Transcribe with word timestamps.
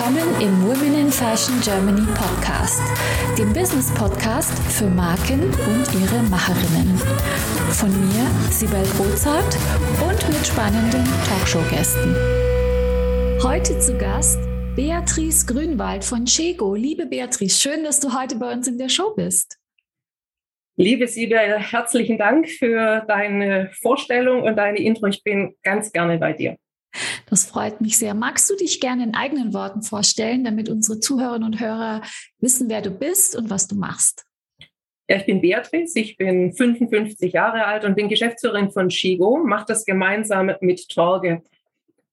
willkommen 0.00 0.40
im 0.40 0.62
Women 0.62 0.98
in 0.98 1.12
Fashion 1.12 1.60
Germany 1.60 2.06
Podcast, 2.14 2.80
dem 3.36 3.52
Business 3.52 3.92
Podcast 3.92 4.50
für 4.72 4.86
Marken 4.86 5.42
und 5.42 5.86
ihre 6.00 6.22
Macherinnen. 6.30 6.96
Von 7.72 7.90
mir, 7.90 8.26
Sibel 8.50 8.82
Rozart 8.98 9.58
und 10.00 10.28
mit 10.28 10.46
spannenden 10.46 11.04
Talkshow-Gästen. 11.28 12.16
Heute 13.42 13.78
zu 13.78 13.98
Gast 13.98 14.38
Beatrice 14.74 15.44
Grünwald 15.44 16.02
von 16.02 16.24
Chego. 16.24 16.74
Liebe 16.74 17.04
Beatrice, 17.04 17.60
schön, 17.60 17.84
dass 17.84 18.00
du 18.00 18.18
heute 18.18 18.36
bei 18.36 18.50
uns 18.54 18.68
in 18.68 18.78
der 18.78 18.88
Show 18.88 19.12
bist. 19.14 19.58
Liebe 20.76 21.08
Sibel, 21.08 21.58
herzlichen 21.58 22.16
Dank 22.16 22.48
für 22.48 23.04
deine 23.06 23.70
Vorstellung 23.82 24.44
und 24.44 24.56
deine 24.56 24.78
Intro. 24.78 25.08
Ich 25.08 25.22
bin 25.22 25.56
ganz 25.62 25.92
gerne 25.92 26.16
bei 26.16 26.32
dir. 26.32 26.56
Das 27.28 27.46
freut 27.46 27.80
mich 27.80 27.98
sehr. 27.98 28.14
Magst 28.14 28.50
du 28.50 28.56
dich 28.56 28.80
gerne 28.80 29.04
in 29.04 29.14
eigenen 29.14 29.54
Worten 29.54 29.82
vorstellen, 29.82 30.44
damit 30.44 30.68
unsere 30.68 31.00
Zuhörerinnen 31.00 31.46
und 31.46 31.60
Hörer 31.60 32.02
wissen, 32.38 32.68
wer 32.68 32.82
du 32.82 32.90
bist 32.90 33.36
und 33.36 33.50
was 33.50 33.68
du 33.68 33.76
machst? 33.76 34.26
Ja, 35.08 35.16
ich 35.16 35.26
bin 35.26 35.40
Beatrice, 35.40 35.98
ich 35.98 36.16
bin 36.16 36.52
55 36.52 37.32
Jahre 37.32 37.64
alt 37.64 37.84
und 37.84 37.96
bin 37.96 38.08
Geschäftsführerin 38.08 38.70
von 38.70 38.90
Shigo, 38.90 39.38
mache 39.38 39.66
das 39.68 39.84
gemeinsam 39.84 40.52
mit 40.60 40.88
Torge. 40.88 41.42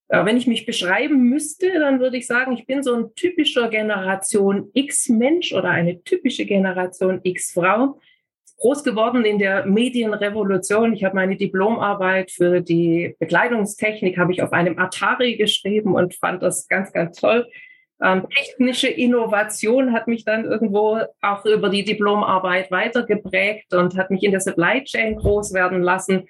Wenn 0.10 0.38
ich 0.38 0.48
mich 0.48 0.66
beschreiben 0.66 1.24
müsste, 1.24 1.80
dann 1.80 2.00
würde 2.00 2.18
ich 2.18 2.28
sagen, 2.28 2.54
ich 2.54 2.66
bin 2.66 2.82
so 2.82 2.96
ein 2.96 3.14
typischer 3.16 3.68
Generation 3.68 4.72
X-Mensch 4.74 5.54
oder 5.54 5.70
eine 5.70 6.02
typische 6.04 6.46
Generation 6.46 7.20
X-Frau 7.24 8.00
groß 8.58 8.84
geworden 8.84 9.24
in 9.24 9.40
der 9.40 9.66
Medienrevolution. 9.66 10.94
Ich 10.94 11.04
habe 11.04 11.16
meine 11.16 11.38
Diplomarbeit 11.38 12.32
für 12.32 12.62
die 12.62 13.16
Bekleidungstechnik 13.20 14.18
habe 14.18 14.34
ich 14.34 14.42
auf 14.42 14.52
einem 14.52 14.80
Atari 14.80 15.38
geschrieben 15.38 15.94
und 15.94 16.16
fand 16.16 16.42
das 16.42 16.68
ganz, 16.68 16.92
ganz 16.92 17.20
toll. 17.20 17.48
Ähm, 18.02 18.28
technische 18.30 18.88
Innovation 18.88 19.92
hat 19.94 20.08
mich 20.08 20.24
dann 20.24 20.46
irgendwo 20.46 21.00
auch 21.22 21.46
über 21.46 21.70
die 21.70 21.84
Diplomarbeit 21.84 22.70
weitergeprägt 22.70 23.74
und 23.74 23.98
hat 23.98 24.12
mich 24.12 24.24
in 24.24 24.32
der 24.32 24.42
Supply 24.42 24.84
Chain 24.84 25.16
groß 25.16 25.54
werden 25.54 25.82
lassen. 25.82 26.28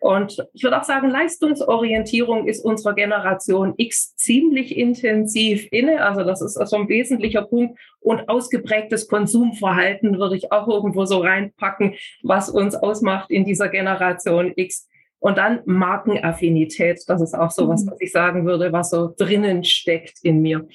Und 0.00 0.46
ich 0.54 0.62
würde 0.62 0.80
auch 0.80 0.84
sagen, 0.84 1.10
Leistungsorientierung 1.10 2.48
ist 2.48 2.64
unserer 2.64 2.94
Generation 2.94 3.74
X 3.76 4.16
ziemlich 4.16 4.76
intensiv 4.76 5.68
inne. 5.70 6.02
Also 6.02 6.24
das 6.24 6.40
ist 6.40 6.56
also 6.56 6.76
ein 6.76 6.88
wesentlicher 6.88 7.42
Punkt. 7.42 7.78
Und 8.00 8.26
ausgeprägtes 8.30 9.08
Konsumverhalten 9.08 10.18
würde 10.18 10.36
ich 10.36 10.52
auch 10.52 10.66
irgendwo 10.68 11.04
so 11.04 11.18
reinpacken, 11.18 11.96
was 12.22 12.48
uns 12.48 12.74
ausmacht 12.74 13.30
in 13.30 13.44
dieser 13.44 13.68
Generation 13.68 14.52
X. 14.56 14.88
Und 15.18 15.36
dann 15.36 15.60
Markenaffinität. 15.66 17.02
Das 17.06 17.20
ist 17.20 17.34
auch 17.34 17.50
so 17.50 17.68
was, 17.68 17.84
mhm. 17.84 17.90
was 17.90 18.00
ich 18.00 18.10
sagen 18.10 18.46
würde, 18.46 18.72
was 18.72 18.88
so 18.88 19.12
drinnen 19.18 19.64
steckt 19.64 20.20
in 20.22 20.40
mir. 20.40 20.66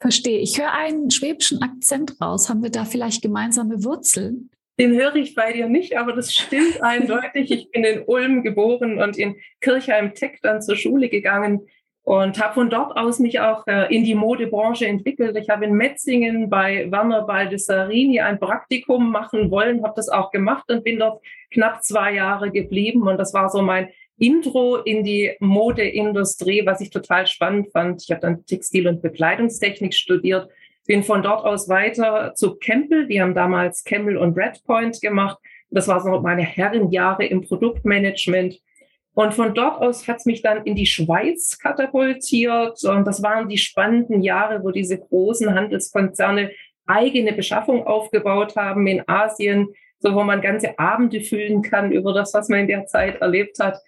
Verstehe. 0.00 0.40
Ich 0.40 0.60
höre 0.60 0.72
einen 0.72 1.12
schwäbischen 1.12 1.62
Akzent 1.62 2.20
raus. 2.20 2.48
Haben 2.48 2.64
wir 2.64 2.70
da 2.70 2.84
vielleicht 2.84 3.22
gemeinsame 3.22 3.84
Wurzeln? 3.84 4.50
Den 4.78 4.92
höre 4.92 5.14
ich 5.16 5.34
bei 5.34 5.52
dir 5.52 5.68
nicht, 5.68 5.96
aber 5.96 6.12
das 6.12 6.32
stimmt 6.32 6.82
eindeutig. 6.82 7.50
Ich 7.50 7.70
bin 7.70 7.84
in 7.84 8.02
Ulm 8.06 8.42
geboren 8.42 9.00
und 9.00 9.16
in 9.16 9.36
Kirchheim-Tech 9.60 10.38
dann 10.42 10.62
zur 10.62 10.76
Schule 10.76 11.08
gegangen 11.08 11.68
und 12.04 12.42
habe 12.42 12.54
von 12.54 12.70
dort 12.70 12.96
aus 12.96 13.18
mich 13.18 13.40
auch 13.40 13.66
äh, 13.66 13.94
in 13.94 14.04
die 14.04 14.14
Modebranche 14.14 14.86
entwickelt. 14.86 15.36
Ich 15.36 15.48
habe 15.48 15.64
in 15.64 15.72
Metzingen 15.72 16.50
bei 16.50 16.90
Werner 16.90 17.22
Baldessarini 17.22 18.20
ein 18.20 18.38
Praktikum 18.38 19.10
machen 19.10 19.50
wollen, 19.50 19.82
habe 19.82 19.94
das 19.96 20.10
auch 20.10 20.30
gemacht 20.30 20.64
und 20.70 20.84
bin 20.84 20.98
dort 20.98 21.22
knapp 21.50 21.82
zwei 21.82 22.12
Jahre 22.12 22.50
geblieben. 22.50 23.08
Und 23.08 23.16
das 23.16 23.32
war 23.32 23.48
so 23.48 23.62
mein 23.62 23.88
Intro 24.18 24.76
in 24.76 25.02
die 25.02 25.32
Modeindustrie, 25.40 26.66
was 26.66 26.80
ich 26.80 26.90
total 26.90 27.26
spannend 27.26 27.72
fand. 27.72 28.02
Ich 28.02 28.10
habe 28.10 28.20
dann 28.20 28.44
Textil- 28.44 28.86
und 28.86 29.00
Bekleidungstechnik 29.00 29.94
studiert 29.94 30.48
bin 30.86 31.02
von 31.02 31.22
dort 31.22 31.44
aus 31.44 31.68
weiter 31.68 32.34
zu 32.34 32.56
Campbell. 32.56 33.06
Die 33.06 33.20
haben 33.20 33.34
damals 33.34 33.84
Campbell 33.84 34.16
und 34.16 34.36
Redpoint 34.36 35.00
gemacht. 35.00 35.38
Das 35.70 35.88
war 35.88 36.00
so 36.00 36.20
meine 36.20 36.42
Herrenjahre 36.42 37.24
im 37.24 37.40
Produktmanagement. 37.40 38.60
Und 39.14 39.32
von 39.32 39.54
dort 39.54 39.80
aus 39.80 40.06
hat 40.08 40.18
es 40.18 40.26
mich 40.26 40.42
dann 40.42 40.64
in 40.64 40.74
die 40.74 40.86
Schweiz 40.86 41.58
katapultiert. 41.58 42.82
Und 42.84 43.06
das 43.06 43.22
waren 43.22 43.48
die 43.48 43.58
spannenden 43.58 44.22
Jahre, 44.22 44.62
wo 44.62 44.70
diese 44.70 44.98
großen 44.98 45.54
Handelskonzerne 45.54 46.50
eigene 46.86 47.32
Beschaffung 47.32 47.86
aufgebaut 47.86 48.56
haben 48.56 48.86
in 48.86 49.02
Asien, 49.08 49.68
so 50.00 50.14
wo 50.14 50.22
man 50.22 50.42
ganze 50.42 50.78
Abende 50.78 51.20
füllen 51.22 51.62
kann 51.62 51.92
über 51.92 52.12
das, 52.12 52.34
was 52.34 52.48
man 52.48 52.60
in 52.60 52.68
der 52.68 52.86
Zeit 52.86 53.20
erlebt 53.20 53.58
hat. 53.58 53.78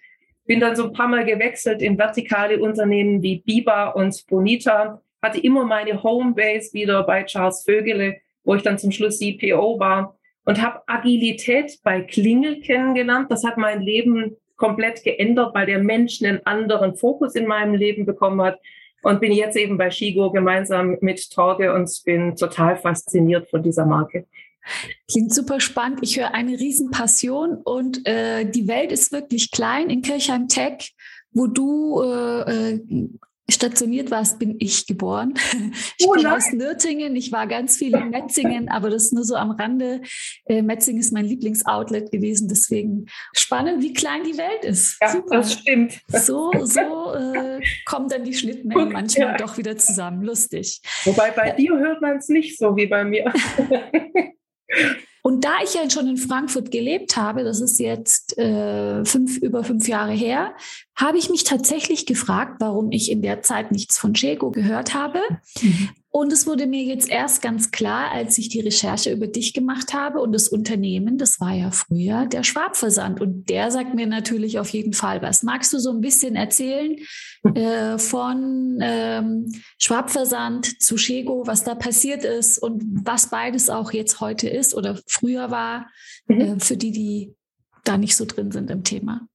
Bin 0.45 0.61
dann 0.61 0.75
so 0.75 0.85
ein 0.85 0.93
paar 0.93 1.09
Mal 1.09 1.25
gewechselt 1.25 1.81
in 1.81 1.97
vertikale 1.97 2.59
Unternehmen 2.59 3.21
wie 3.21 3.41
Biba 3.41 3.89
und 3.89 4.25
Bonita 4.27 5.01
hatte 5.21 5.39
immer 5.39 5.65
meine 5.65 6.03
Homebase 6.03 6.73
wieder 6.73 7.03
bei 7.03 7.23
Charles 7.23 7.63
Vögele, 7.63 8.17
wo 8.43 8.55
ich 8.55 8.63
dann 8.63 8.77
zum 8.77 8.91
Schluss 8.91 9.19
CPO 9.19 9.79
war 9.79 10.17
und 10.45 10.61
habe 10.61 10.81
Agilität 10.87 11.79
bei 11.83 12.01
Klingel 12.01 12.61
kennengelernt. 12.61 13.31
Das 13.31 13.43
hat 13.43 13.57
mein 13.57 13.81
Leben 13.81 14.37
komplett 14.55 15.03
geändert, 15.03 15.53
weil 15.53 15.65
der 15.65 15.79
Mensch 15.79 16.21
einen 16.23 16.45
anderen 16.45 16.95
Fokus 16.95 17.35
in 17.35 17.47
meinem 17.47 17.75
Leben 17.75 18.05
bekommen 18.05 18.41
hat 18.41 18.59
und 19.03 19.19
bin 19.19 19.31
jetzt 19.31 19.57
eben 19.57 19.77
bei 19.77 19.91
Shigo 19.91 20.31
gemeinsam 20.31 20.97
mit 21.01 21.29
Torge 21.31 21.73
und 21.73 21.89
bin 22.05 22.35
total 22.35 22.75
fasziniert 22.77 23.49
von 23.49 23.61
dieser 23.61 23.85
Marke. 23.85 24.25
Klingt 25.09 25.33
super 25.33 25.59
spannend. 25.59 25.99
Ich 26.01 26.19
höre 26.19 26.33
eine 26.33 26.59
Riesenpassion 26.59 27.61
und 27.63 28.05
äh, 28.05 28.45
die 28.45 28.67
Welt 28.67 28.91
ist 28.91 29.11
wirklich 29.11 29.51
klein 29.51 29.89
in 29.89 30.01
Kirchheim 30.01 30.47
Tech, 30.47 30.93
wo 31.31 31.47
du 31.47 32.01
äh, 32.01 32.73
äh 32.73 33.09
stationiert 33.49 34.11
warst, 34.11 34.39
bin 34.39 34.55
ich 34.59 34.87
geboren. 34.87 35.33
Ich 35.99 36.05
oh, 36.07 36.11
komme 36.11 36.35
aus 36.35 36.51
Nürtingen, 36.51 37.15
ich 37.15 37.31
war 37.31 37.47
ganz 37.47 37.77
viel 37.77 37.95
in 37.95 38.09
Metzingen, 38.09 38.69
aber 38.69 38.89
das 38.89 39.05
ist 39.05 39.13
nur 39.13 39.23
so 39.23 39.35
am 39.35 39.51
Rande. 39.51 40.01
Äh, 40.45 40.61
Metzingen 40.61 40.99
ist 40.99 41.11
mein 41.11 41.25
Lieblingsoutlet 41.25 42.11
gewesen, 42.11 42.47
deswegen 42.47 43.07
spannend, 43.35 43.81
wie 43.81 43.93
klein 43.93 44.23
die 44.23 44.37
Welt 44.37 44.63
ist. 44.63 44.97
Ja, 45.01 45.09
Super. 45.09 45.37
das 45.37 45.53
stimmt. 45.53 45.99
So, 46.07 46.51
so 46.63 47.13
äh, 47.13 47.61
kommen 47.85 48.09
dann 48.09 48.23
die 48.23 48.33
Schnittmengen 48.33 48.91
manchmal 48.91 49.29
ja. 49.29 49.37
doch 49.37 49.57
wieder 49.57 49.77
zusammen. 49.77 50.23
Lustig. 50.23 50.81
Wobei 51.05 51.31
bei 51.31 51.51
dir 51.51 51.77
hört 51.77 52.01
man 52.01 52.17
es 52.17 52.29
nicht 52.29 52.57
so 52.57 52.75
wie 52.75 52.87
bei 52.87 53.03
mir. 53.03 53.33
Und 55.27 55.43
da 55.43 55.55
ich 55.61 55.73
ja 55.73 55.89
schon 55.89 56.07
in 56.07 56.15
Frankfurt 56.15 56.71
gelebt 56.71 57.17
habe, 57.17 57.43
das 57.43 57.59
ist 57.59 57.81
jetzt 57.81 58.37
äh, 58.37 59.03
fünf, 59.03 59.35
über 59.39 59.65
fünf 59.65 59.89
Jahre 59.89 60.13
her, 60.13 60.53
habe 60.95 61.17
ich 61.17 61.29
mich 61.29 61.43
tatsächlich 61.43 62.05
gefragt, 62.05 62.61
warum 62.61 62.93
ich 62.93 63.11
in 63.11 63.21
der 63.21 63.41
Zeit 63.41 63.73
nichts 63.73 63.97
von 63.97 64.13
Chego 64.13 64.51
gehört 64.51 64.93
habe. 64.93 65.19
Mhm. 65.61 65.89
Und 66.17 66.33
es 66.33 66.47
wurde 66.47 66.65
mir 66.65 66.81
jetzt 66.81 67.11
erst 67.11 67.43
ganz 67.43 67.69
klar, 67.69 68.09
als 68.11 68.39
ich 68.39 68.49
die 68.49 68.61
Recherche 68.61 69.11
über 69.11 69.27
dich 69.27 69.53
gemacht 69.53 69.93
habe 69.93 70.19
und 70.19 70.31
das 70.31 70.47
Unternehmen, 70.47 71.19
das 71.19 71.39
war 71.39 71.53
ja 71.53 71.69
früher 71.69 72.25
der 72.25 72.41
Schwabversand. 72.41 73.21
Und 73.21 73.47
der 73.49 73.69
sagt 73.69 73.93
mir 73.93 74.07
natürlich 74.07 74.57
auf 74.57 74.69
jeden 74.69 74.93
Fall 74.93 75.21
was. 75.21 75.43
Magst 75.43 75.73
du 75.73 75.77
so 75.77 75.91
ein 75.91 76.01
bisschen 76.01 76.35
erzählen 76.35 76.95
äh, 77.53 77.99
von 77.99 78.79
ähm, 78.81 79.45
Schwabversand 79.77 80.81
zu 80.81 80.95
Chego, 80.95 81.45
was 81.45 81.63
da 81.63 81.75
passiert 81.75 82.23
ist 82.23 82.57
und 82.57 82.83
was 83.05 83.29
beides 83.29 83.69
auch 83.69 83.91
jetzt 83.91 84.19
heute 84.19 84.49
ist 84.49 84.73
oder 84.73 84.99
früher 85.05 85.51
war, 85.51 85.87
mhm. 86.25 86.41
äh, 86.41 86.59
für 86.59 86.77
die, 86.77 86.89
die 86.89 87.35
da 87.83 87.99
nicht 87.99 88.15
so 88.15 88.25
drin 88.25 88.51
sind 88.51 88.71
im 88.71 88.83
Thema? 88.83 89.27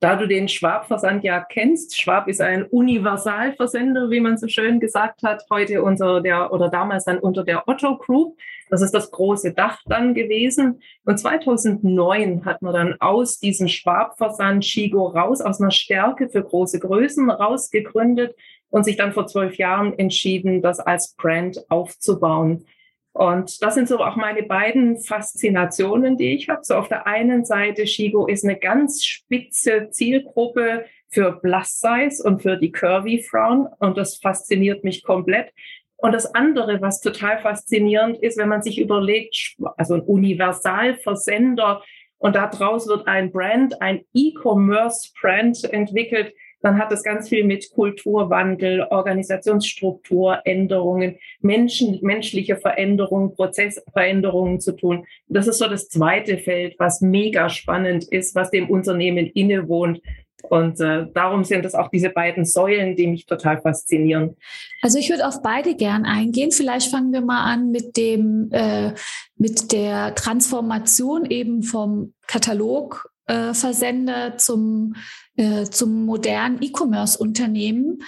Da 0.00 0.16
du 0.16 0.26
den 0.26 0.48
Schwab-Versand 0.48 1.24
ja 1.24 1.40
kennst, 1.40 2.00
Schwab 2.00 2.26
ist 2.26 2.40
ein 2.40 2.64
Universalversender, 2.64 4.08
wie 4.08 4.20
man 4.20 4.38
so 4.38 4.48
schön 4.48 4.80
gesagt 4.80 5.22
hat, 5.22 5.44
heute 5.50 5.82
unter 5.82 6.22
der 6.22 6.54
oder 6.54 6.70
damals 6.70 7.04
dann 7.04 7.18
unter 7.18 7.44
der 7.44 7.68
Otto 7.68 7.98
Group. 7.98 8.38
Das 8.70 8.80
ist 8.80 8.94
das 8.94 9.10
große 9.10 9.52
Dach 9.52 9.82
dann 9.84 10.14
gewesen. 10.14 10.80
Und 11.04 11.18
2009 11.18 12.46
hat 12.46 12.62
man 12.62 12.72
dann 12.72 12.96
aus 12.98 13.40
diesem 13.40 13.68
Schwab-Versand 13.68 14.64
Shigo 14.64 15.06
raus, 15.06 15.42
aus 15.42 15.60
einer 15.60 15.70
Stärke 15.70 16.30
für 16.30 16.42
große 16.42 16.78
Größen 16.80 17.30
rausgegründet 17.30 18.34
und 18.70 18.84
sich 18.84 18.96
dann 18.96 19.12
vor 19.12 19.26
zwölf 19.26 19.56
Jahren 19.56 19.98
entschieden, 19.98 20.62
das 20.62 20.80
als 20.80 21.14
Brand 21.14 21.70
aufzubauen. 21.70 22.64
Und 23.12 23.62
das 23.62 23.74
sind 23.74 23.88
so 23.88 23.98
auch 23.98 24.16
meine 24.16 24.44
beiden 24.44 25.00
Faszinationen, 25.00 26.16
die 26.16 26.34
ich 26.34 26.48
habe. 26.48 26.60
So 26.62 26.76
auf 26.76 26.88
der 26.88 27.06
einen 27.06 27.44
Seite, 27.44 27.86
Shigo 27.86 28.26
ist 28.26 28.44
eine 28.44 28.58
ganz 28.58 29.04
spitze 29.04 29.90
Zielgruppe 29.90 30.84
für 31.08 31.32
Plus 31.40 31.80
Size 31.80 32.22
und 32.22 32.40
für 32.40 32.56
die 32.56 32.70
Curvy 32.70 33.22
Frauen. 33.22 33.66
Und 33.80 33.96
das 33.98 34.16
fasziniert 34.16 34.84
mich 34.84 35.02
komplett. 35.02 35.52
Und 35.96 36.12
das 36.12 36.34
andere, 36.34 36.80
was 36.80 37.00
total 37.00 37.38
faszinierend 37.40 38.22
ist, 38.22 38.38
wenn 38.38 38.48
man 38.48 38.62
sich 38.62 38.78
überlegt, 38.78 39.56
also 39.76 39.94
ein 39.94 40.00
Universalversender 40.00 41.82
und 42.18 42.36
daraus 42.36 42.86
wird 42.86 43.06
ein 43.06 43.32
Brand, 43.32 43.80
ein 43.82 44.04
E-Commerce-Brand 44.14 45.64
entwickelt, 45.72 46.34
dann 46.62 46.78
hat 46.78 46.92
das 46.92 47.02
ganz 47.02 47.28
viel 47.28 47.44
mit 47.44 47.70
Kulturwandel, 47.70 48.86
Organisationsstrukturänderungen, 48.90 51.18
Menschen, 51.40 51.98
menschliche 52.02 52.56
Veränderungen, 52.56 53.34
Prozessveränderungen 53.34 54.60
zu 54.60 54.72
tun. 54.72 55.06
Das 55.28 55.46
ist 55.46 55.58
so 55.58 55.68
das 55.68 55.88
zweite 55.88 56.38
Feld, 56.38 56.74
was 56.78 57.00
mega 57.00 57.48
spannend 57.48 58.04
ist, 58.04 58.34
was 58.34 58.50
dem 58.50 58.68
Unternehmen 58.68 59.26
innewohnt. 59.26 60.00
Und 60.48 60.80
äh, 60.80 61.06
darum 61.12 61.44
sind 61.44 61.66
es 61.66 61.74
auch 61.74 61.90
diese 61.90 62.08
beiden 62.08 62.44
Säulen, 62.44 62.96
die 62.96 63.06
mich 63.06 63.26
total 63.26 63.60
faszinieren. 63.60 64.36
Also 64.80 64.98
ich 64.98 65.10
würde 65.10 65.28
auf 65.28 65.42
beide 65.42 65.76
gern 65.76 66.06
eingehen. 66.06 66.50
Vielleicht 66.50 66.90
fangen 66.90 67.12
wir 67.12 67.20
mal 67.20 67.44
an 67.44 67.70
mit 67.70 67.96
dem 67.96 68.48
äh, 68.52 68.92
mit 69.36 69.72
der 69.72 70.14
Transformation 70.14 71.26
eben 71.26 71.62
vom 71.62 72.14
Katalogversender 72.26 73.09
äh, 73.30 74.36
zum 74.36 74.94
äh, 75.36 75.64
zum 75.64 76.04
modernen 76.04 76.60
E-Commerce-Unternehmen. 76.60 78.02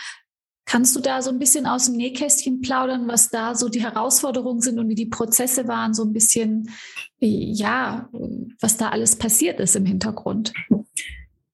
Kannst 0.67 0.95
du 0.95 1.01
da 1.01 1.23
so 1.23 1.31
ein 1.31 1.39
bisschen 1.39 1.67
aus 1.67 1.87
dem 1.87 1.97
Nähkästchen 1.97 2.61
plaudern, 2.61 3.09
was 3.09 3.31
da 3.31 3.55
so 3.55 3.69
die 3.69 3.83
Herausforderungen 3.83 4.61
sind 4.61 4.79
und 4.79 4.89
wie 4.89 4.95
die 4.95 5.07
Prozesse 5.07 5.67
waren, 5.67 5.93
so 5.93 6.05
ein 6.05 6.13
bisschen, 6.13 6.71
ja, 7.19 8.09
was 8.61 8.77
da 8.77 8.91
alles 8.91 9.17
passiert 9.17 9.61
ist 9.61 9.77
im 9.77 9.87
Hintergrund? 9.87 10.53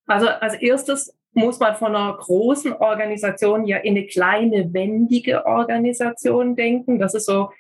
Also 0.06 0.29
als 0.29 0.55
erstes 0.55 1.14
muss 1.32 1.59
man 1.59 1.76
von 1.76 1.94
einer 1.94 2.17
großen 2.17 2.73
Organisation 2.73 3.67
ja 3.67 3.79
in 3.79 3.97
eine 3.97 4.06
kleine, 4.06 4.73
wendige 4.73 5.47
Organisation 5.47 6.56
denken. 6.56 6.99
Das 6.99 7.14
ist 7.14 7.26
so 7.26 7.50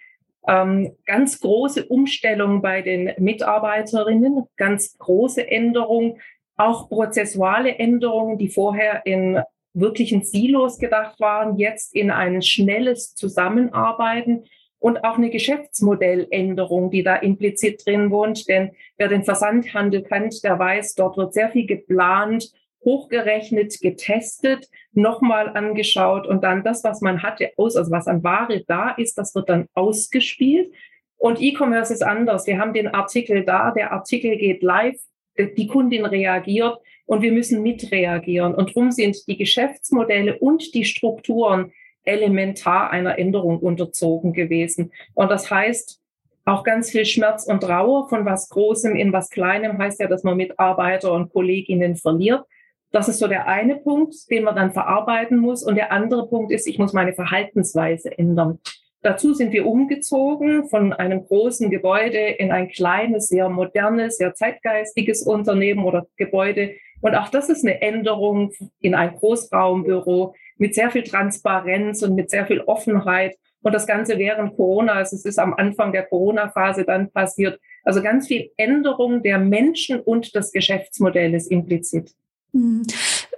ähm, 0.48 0.96
ganz 1.04 1.40
große 1.40 1.86
Umstellung 1.86 2.62
bei 2.62 2.80
den 2.80 3.12
Mitarbeiterinnen, 3.18 4.46
ganz 4.56 4.96
große 4.98 5.46
Änderungen, 5.46 6.20
auch 6.56 6.88
prozessuale 6.88 7.78
Änderungen, 7.78 8.38
die 8.38 8.48
vorher 8.48 9.04
in 9.04 9.40
wirklichen 9.74 10.24
Silos 10.24 10.78
gedacht 10.78 11.20
waren, 11.20 11.56
jetzt 11.56 11.94
in 11.94 12.10
ein 12.10 12.42
schnelles 12.42 13.14
Zusammenarbeiten 13.14 14.44
und 14.80 15.04
auch 15.04 15.18
eine 15.18 15.30
Geschäftsmodelländerung, 15.30 16.90
die 16.90 17.02
da 17.02 17.16
implizit 17.16 17.84
drin 17.86 18.10
wohnt. 18.10 18.48
Denn 18.48 18.72
wer 18.96 19.08
den 19.08 19.24
Versandhandel 19.24 20.02
kennt, 20.02 20.42
der 20.42 20.58
weiß, 20.58 20.94
dort 20.94 21.16
wird 21.18 21.34
sehr 21.34 21.50
viel 21.50 21.66
geplant, 21.66 22.52
hochgerechnet, 22.84 23.80
getestet, 23.80 24.68
nochmal 24.92 25.48
angeschaut 25.48 26.26
und 26.26 26.44
dann 26.44 26.64
das, 26.64 26.84
was 26.84 27.00
man 27.00 27.22
hatte, 27.22 27.50
aus, 27.56 27.76
also 27.76 27.90
was 27.90 28.06
an 28.06 28.22
Ware 28.22 28.64
da 28.66 28.90
ist, 28.90 29.18
das 29.18 29.34
wird 29.34 29.48
dann 29.48 29.66
ausgespielt. 29.74 30.72
Und 31.16 31.40
E-Commerce 31.40 31.92
ist 31.92 32.02
anders. 32.02 32.46
Wir 32.46 32.58
haben 32.58 32.72
den 32.72 32.88
Artikel 32.88 33.44
da, 33.44 33.72
der 33.72 33.92
Artikel 33.92 34.36
geht 34.36 34.62
live, 34.62 34.98
die 35.36 35.66
Kundin 35.66 36.04
reagiert 36.04 36.78
und 37.06 37.22
wir 37.22 37.32
müssen 37.32 37.62
mitreagieren. 37.62 38.54
Und 38.54 38.70
darum 38.70 38.90
sind 38.92 39.16
die 39.26 39.36
Geschäftsmodelle 39.36 40.38
und 40.38 40.74
die 40.74 40.84
Strukturen 40.84 41.72
elementar 42.04 42.90
einer 42.90 43.18
Änderung 43.18 43.58
unterzogen 43.58 44.32
gewesen. 44.32 44.92
Und 45.14 45.30
das 45.30 45.50
heißt, 45.50 46.00
auch 46.44 46.64
ganz 46.64 46.90
viel 46.90 47.04
Schmerz 47.04 47.44
und 47.44 47.60
Trauer 47.60 48.08
von 48.08 48.24
was 48.24 48.48
Großem 48.48 48.96
in 48.96 49.12
was 49.12 49.28
Kleinem 49.28 49.78
heißt 49.78 50.00
ja, 50.00 50.06
dass 50.06 50.22
man 50.22 50.36
Mitarbeiter 50.36 51.12
und 51.12 51.30
Kolleginnen 51.30 51.96
verliert. 51.96 52.44
Das 52.90 53.08
ist 53.08 53.18
so 53.18 53.28
der 53.28 53.46
eine 53.46 53.76
Punkt, 53.76 54.14
den 54.30 54.44
man 54.44 54.56
dann 54.56 54.72
verarbeiten 54.72 55.38
muss. 55.38 55.62
Und 55.62 55.74
der 55.76 55.92
andere 55.92 56.28
Punkt 56.28 56.52
ist, 56.52 56.66
ich 56.66 56.78
muss 56.78 56.92
meine 56.92 57.12
Verhaltensweise 57.12 58.16
ändern. 58.16 58.58
Dazu 59.02 59.32
sind 59.32 59.52
wir 59.52 59.66
umgezogen 59.66 60.68
von 60.68 60.92
einem 60.92 61.24
großen 61.24 61.70
Gebäude 61.70 62.18
in 62.18 62.50
ein 62.50 62.68
kleines, 62.68 63.28
sehr 63.28 63.48
modernes, 63.48 64.16
sehr 64.16 64.34
zeitgeistiges 64.34 65.22
Unternehmen 65.22 65.84
oder 65.84 66.06
Gebäude. 66.16 66.72
Und 67.00 67.14
auch 67.14 67.28
das 67.28 67.48
ist 67.48 67.64
eine 67.64 67.80
Änderung 67.80 68.50
in 68.80 68.94
ein 68.94 69.14
Großraumbüro 69.14 70.34
mit 70.56 70.74
sehr 70.74 70.90
viel 70.90 71.04
Transparenz 71.04 72.02
und 72.02 72.16
mit 72.16 72.30
sehr 72.30 72.46
viel 72.46 72.60
Offenheit. 72.62 73.36
Und 73.62 73.72
das 73.72 73.86
Ganze 73.86 74.18
während 74.18 74.56
Corona, 74.56 74.94
also 74.94 75.14
es 75.14 75.24
ist 75.24 75.38
am 75.38 75.54
Anfang 75.54 75.92
der 75.92 76.04
Corona-Phase 76.04 76.84
dann 76.84 77.10
passiert. 77.12 77.60
Also 77.84 78.02
ganz 78.02 78.26
viel 78.26 78.50
Änderung 78.56 79.22
der 79.22 79.38
Menschen 79.38 80.00
und 80.00 80.34
des 80.34 80.50
Geschäftsmodells 80.50 81.46
implizit. 81.46 82.14
Hm. 82.52 82.82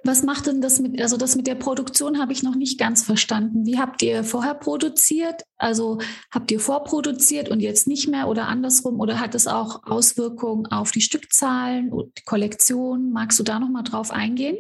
Was 0.03 0.23
macht 0.23 0.47
denn 0.47 0.61
das 0.63 0.81
mit, 0.81 1.01
also 1.01 1.17
das 1.17 1.37
mit 1.37 1.47
der 1.47 1.57
Produktion 1.57 2.19
habe 2.19 2.33
ich 2.33 2.43
noch 2.43 2.55
nicht 2.55 2.79
ganz 2.79 3.03
verstanden. 3.03 3.67
Wie 3.67 3.79
habt 3.79 4.03
ihr 4.03 4.25
vorher 4.25 4.55
produziert? 4.55 5.43
Also 5.59 5.99
habt 6.31 6.51
ihr 6.51 6.61
vorproduziert 6.61 7.51
und 7.51 7.61
jetzt 7.61 7.87
nicht 7.87 8.09
mehr 8.09 8.29
oder 8.29 8.49
andersrum? 8.49 8.99
Oder 9.01 9.21
hat 9.21 9.35
es 9.35 9.47
auch 9.47 9.85
Auswirkungen 9.85 10.67
auf 10.67 10.91
die 10.93 11.03
Stückzahlen 11.03 11.93
und 11.93 12.17
die 12.19 12.23
Kollektion? 12.23 13.13
Magst 13.13 13.39
du 13.39 13.43
da 13.43 13.59
noch 13.59 13.69
mal 13.69 13.83
drauf 13.83 14.11
eingehen? 14.11 14.59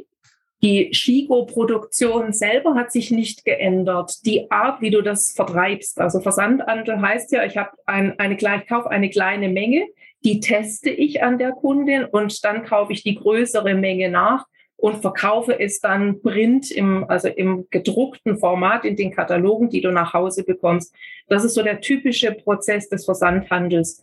Die 0.62 0.92
Shigo-Produktion 0.92 2.34
selber 2.34 2.74
hat 2.74 2.92
sich 2.92 3.10
nicht 3.10 3.46
geändert. 3.46 4.26
Die 4.26 4.50
Art, 4.50 4.82
wie 4.82 4.90
du 4.90 5.00
das 5.02 5.32
vertreibst, 5.32 5.98
also 5.98 6.20
Versandhandel 6.20 7.00
heißt 7.00 7.32
ja, 7.32 7.44
ich 7.44 7.56
habe 7.56 7.70
ein, 7.86 8.18
eine, 8.18 8.34
ich 8.34 8.68
kaufe 8.68 8.90
eine 8.90 9.08
kleine 9.08 9.48
Menge, 9.48 9.86
die 10.24 10.40
teste 10.40 10.90
ich 10.90 11.22
an 11.22 11.38
der 11.38 11.52
Kundin 11.52 12.04
und 12.04 12.44
dann 12.44 12.64
kaufe 12.64 12.92
ich 12.92 13.02
die 13.02 13.14
größere 13.14 13.74
Menge 13.74 14.10
nach 14.10 14.46
und 14.76 15.02
verkaufe 15.02 15.58
es 15.58 15.80
dann 15.80 16.22
print 16.22 16.70
im, 16.70 17.04
also 17.08 17.28
im 17.28 17.66
gedruckten 17.70 18.38
Format 18.38 18.84
in 18.84 18.96
den 18.96 19.10
Katalogen, 19.10 19.68
die 19.68 19.80
du 19.80 19.90
nach 19.90 20.14
Hause 20.14 20.44
bekommst. 20.44 20.94
Das 21.28 21.44
ist 21.44 21.54
so 21.54 21.62
der 21.62 21.80
typische 21.80 22.32
Prozess 22.32 22.88
des 22.88 23.04
Versandhandels. 23.04 24.02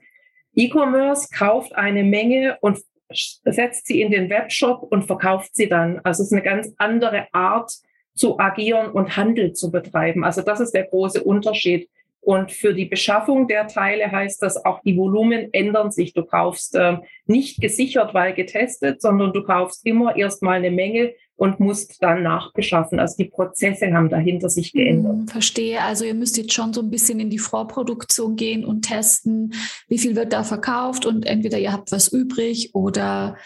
E-Commerce 0.56 1.30
kauft 1.36 1.76
eine 1.76 2.04
Menge 2.04 2.58
und 2.62 2.80
setzt 3.10 3.88
sie 3.88 4.02
in 4.02 4.12
den 4.12 4.30
Webshop 4.30 4.84
und 4.84 5.06
verkauft 5.06 5.56
sie 5.56 5.70
dann. 5.70 6.00
Also 6.04 6.24
es 6.24 6.28
ist 6.28 6.34
eine 6.34 6.44
ganz 6.44 6.74
andere 6.78 7.28
Art 7.32 7.72
zu 8.16 8.40
agieren 8.40 8.92
und 8.92 9.16
Handel 9.16 9.54
zu 9.54 9.72
betreiben. 9.72 10.24
Also 10.24 10.42
das 10.42 10.60
ist 10.60 10.72
der 10.72 10.86
große 10.86 11.24
Unterschied. 11.24 11.90
Und 12.28 12.52
für 12.52 12.74
die 12.74 12.84
Beschaffung 12.84 13.48
der 13.48 13.68
Teile 13.68 14.12
heißt 14.12 14.44
das, 14.44 14.66
auch 14.66 14.82
die 14.82 14.98
Volumen 14.98 15.48
ändern 15.54 15.92
sich. 15.92 16.12
Du 16.12 16.26
kaufst 16.26 16.76
äh, 16.76 16.98
nicht 17.26 17.62
gesichert, 17.62 18.14
weil 18.14 18.34
getestet, 18.34 19.02
sondern 19.02 19.32
du 19.32 19.44
kaufst 19.44 19.86
immer 19.86 20.14
erstmal 20.14 20.58
eine 20.58 20.70
Menge 20.70 21.14
und 21.38 21.62
musst 21.62 22.04
dann 22.04 22.24
nachbeschaffen. 22.24 23.00
Also 23.00 23.16
die 23.18 23.30
Prozesse 23.30 23.94
haben 23.94 24.10
dahinter 24.10 24.50
sich 24.50 24.74
geändert. 24.74 25.14
Hm, 25.14 25.28
verstehe. 25.30 25.80
Also 25.80 26.04
ihr 26.04 26.16
müsst 26.16 26.36
jetzt 26.36 26.52
schon 26.52 26.74
so 26.74 26.82
ein 26.82 26.90
bisschen 26.90 27.22
in 27.22 27.30
die 27.30 27.40
Vorproduktion 27.40 28.36
gehen 28.36 28.66
und 28.66 28.82
testen, 28.82 29.54
wie 29.88 29.98
viel 29.98 30.18
wird 30.18 30.34
da 30.34 30.44
verkauft 30.44 31.06
und 31.06 31.26
entweder 31.26 31.58
ihr 31.60 31.72
habt 31.72 31.94
was 31.94 32.10
übrig 32.10 32.76
oder 32.76 33.38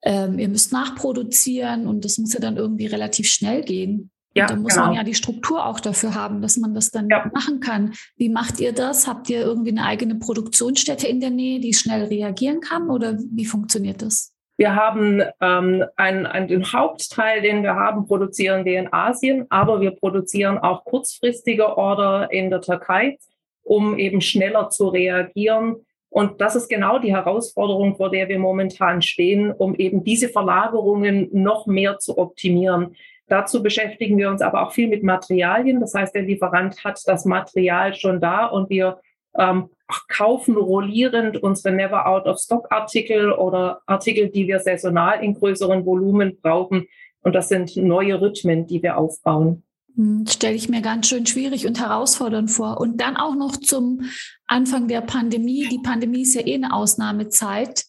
ähm, 0.00 0.38
ihr 0.38 0.48
müsst 0.48 0.72
nachproduzieren 0.72 1.86
und 1.86 2.06
das 2.06 2.16
muss 2.16 2.32
ja 2.32 2.40
dann 2.40 2.56
irgendwie 2.56 2.86
relativ 2.86 3.28
schnell 3.28 3.62
gehen. 3.62 4.10
Ja, 4.36 4.46
da 4.46 4.56
muss 4.56 4.74
genau. 4.74 4.86
man 4.86 4.94
ja 4.94 5.02
die 5.02 5.14
Struktur 5.14 5.64
auch 5.64 5.80
dafür 5.80 6.14
haben, 6.14 6.42
dass 6.42 6.56
man 6.58 6.74
das 6.74 6.90
dann 6.90 7.08
ja. 7.08 7.30
machen 7.32 7.60
kann. 7.60 7.94
Wie 8.16 8.28
macht 8.28 8.60
ihr 8.60 8.72
das? 8.72 9.06
Habt 9.06 9.30
ihr 9.30 9.40
irgendwie 9.40 9.70
eine 9.70 9.84
eigene 9.84 10.16
Produktionsstätte 10.16 11.06
in 11.06 11.20
der 11.20 11.30
Nähe, 11.30 11.60
die 11.60 11.72
schnell 11.72 12.04
reagieren 12.04 12.60
kann 12.60 12.90
oder 12.90 13.18
wie 13.18 13.46
funktioniert 13.46 14.02
das? 14.02 14.34
Wir 14.58 14.74
haben 14.74 15.22
ähm, 15.40 15.84
einen, 15.96 16.26
einen, 16.26 16.48
den 16.48 16.72
Hauptteil, 16.72 17.42
den 17.42 17.62
wir 17.62 17.74
haben, 17.74 18.06
produzieren 18.06 18.64
wir 18.64 18.78
in 18.78 18.92
Asien, 18.92 19.46
aber 19.50 19.80
wir 19.80 19.90
produzieren 19.90 20.58
auch 20.58 20.84
kurzfristige 20.84 21.76
Order 21.76 22.30
in 22.30 22.50
der 22.50 22.62
Türkei, 22.62 23.18
um 23.62 23.98
eben 23.98 24.20
schneller 24.22 24.70
zu 24.70 24.88
reagieren. 24.88 25.76
Und 26.08 26.40
das 26.40 26.56
ist 26.56 26.68
genau 26.68 26.98
die 26.98 27.14
Herausforderung, 27.14 27.96
vor 27.96 28.10
der 28.10 28.28
wir 28.28 28.38
momentan 28.38 29.02
stehen, 29.02 29.52
um 29.52 29.74
eben 29.74 30.04
diese 30.04 30.30
Verlagerungen 30.30 31.28
noch 31.32 31.66
mehr 31.66 31.98
zu 31.98 32.16
optimieren. 32.16 32.96
Dazu 33.28 33.62
beschäftigen 33.62 34.16
wir 34.18 34.30
uns 34.30 34.40
aber 34.40 34.66
auch 34.66 34.72
viel 34.72 34.88
mit 34.88 35.02
Materialien. 35.02 35.80
Das 35.80 35.94
heißt, 35.94 36.14
der 36.14 36.22
Lieferant 36.22 36.84
hat 36.84 37.00
das 37.06 37.24
Material 37.24 37.94
schon 37.94 38.20
da 38.20 38.46
und 38.46 38.70
wir 38.70 39.00
ähm, 39.36 39.70
kaufen 40.08 40.56
rollierend 40.56 41.42
unsere 41.42 41.74
Never 41.74 42.06
Out 42.06 42.26
of 42.26 42.38
Stock 42.38 42.70
Artikel 42.70 43.32
oder 43.32 43.80
Artikel, 43.86 44.28
die 44.28 44.46
wir 44.46 44.60
saisonal 44.60 45.22
in 45.22 45.34
größeren 45.34 45.84
Volumen 45.84 46.38
brauchen. 46.40 46.86
Und 47.22 47.34
das 47.34 47.48
sind 47.48 47.76
neue 47.76 48.20
Rhythmen, 48.20 48.66
die 48.66 48.82
wir 48.82 48.96
aufbauen. 48.96 49.64
Hm, 49.96 50.26
stelle 50.28 50.54
ich 50.54 50.68
mir 50.68 50.82
ganz 50.82 51.08
schön 51.08 51.26
schwierig 51.26 51.66
und 51.66 51.80
herausfordernd 51.80 52.50
vor. 52.50 52.80
Und 52.80 53.00
dann 53.00 53.16
auch 53.16 53.34
noch 53.34 53.56
zum 53.56 54.02
Anfang 54.46 54.88
der 54.88 55.00
Pandemie. 55.00 55.66
Die 55.68 55.80
Pandemie 55.80 56.22
ist 56.22 56.34
ja 56.34 56.46
eh 56.46 56.54
eine 56.54 56.72
Ausnahmezeit. 56.72 57.84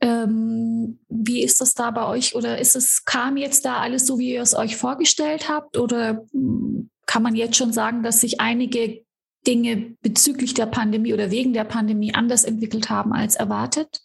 Ähm, 0.00 0.98
wie 1.08 1.42
ist 1.42 1.60
das 1.60 1.74
da 1.74 1.90
bei 1.90 2.06
euch? 2.06 2.34
Oder 2.34 2.58
ist 2.58 2.74
es, 2.74 3.04
kam 3.04 3.36
jetzt 3.36 3.64
da 3.64 3.78
alles 3.78 4.06
so, 4.06 4.18
wie 4.18 4.32
ihr 4.32 4.42
es 4.42 4.54
euch 4.54 4.76
vorgestellt 4.76 5.48
habt? 5.48 5.76
Oder 5.78 6.24
hm, 6.32 6.90
kann 7.06 7.22
man 7.22 7.34
jetzt 7.34 7.56
schon 7.56 7.72
sagen, 7.72 8.02
dass 8.02 8.20
sich 8.20 8.40
einige 8.40 9.02
Dinge 9.46 9.96
bezüglich 10.02 10.54
der 10.54 10.66
Pandemie 10.66 11.12
oder 11.12 11.30
wegen 11.30 11.52
der 11.52 11.64
Pandemie 11.64 12.14
anders 12.14 12.44
entwickelt 12.44 12.90
haben 12.90 13.12
als 13.12 13.36
erwartet? 13.36 14.00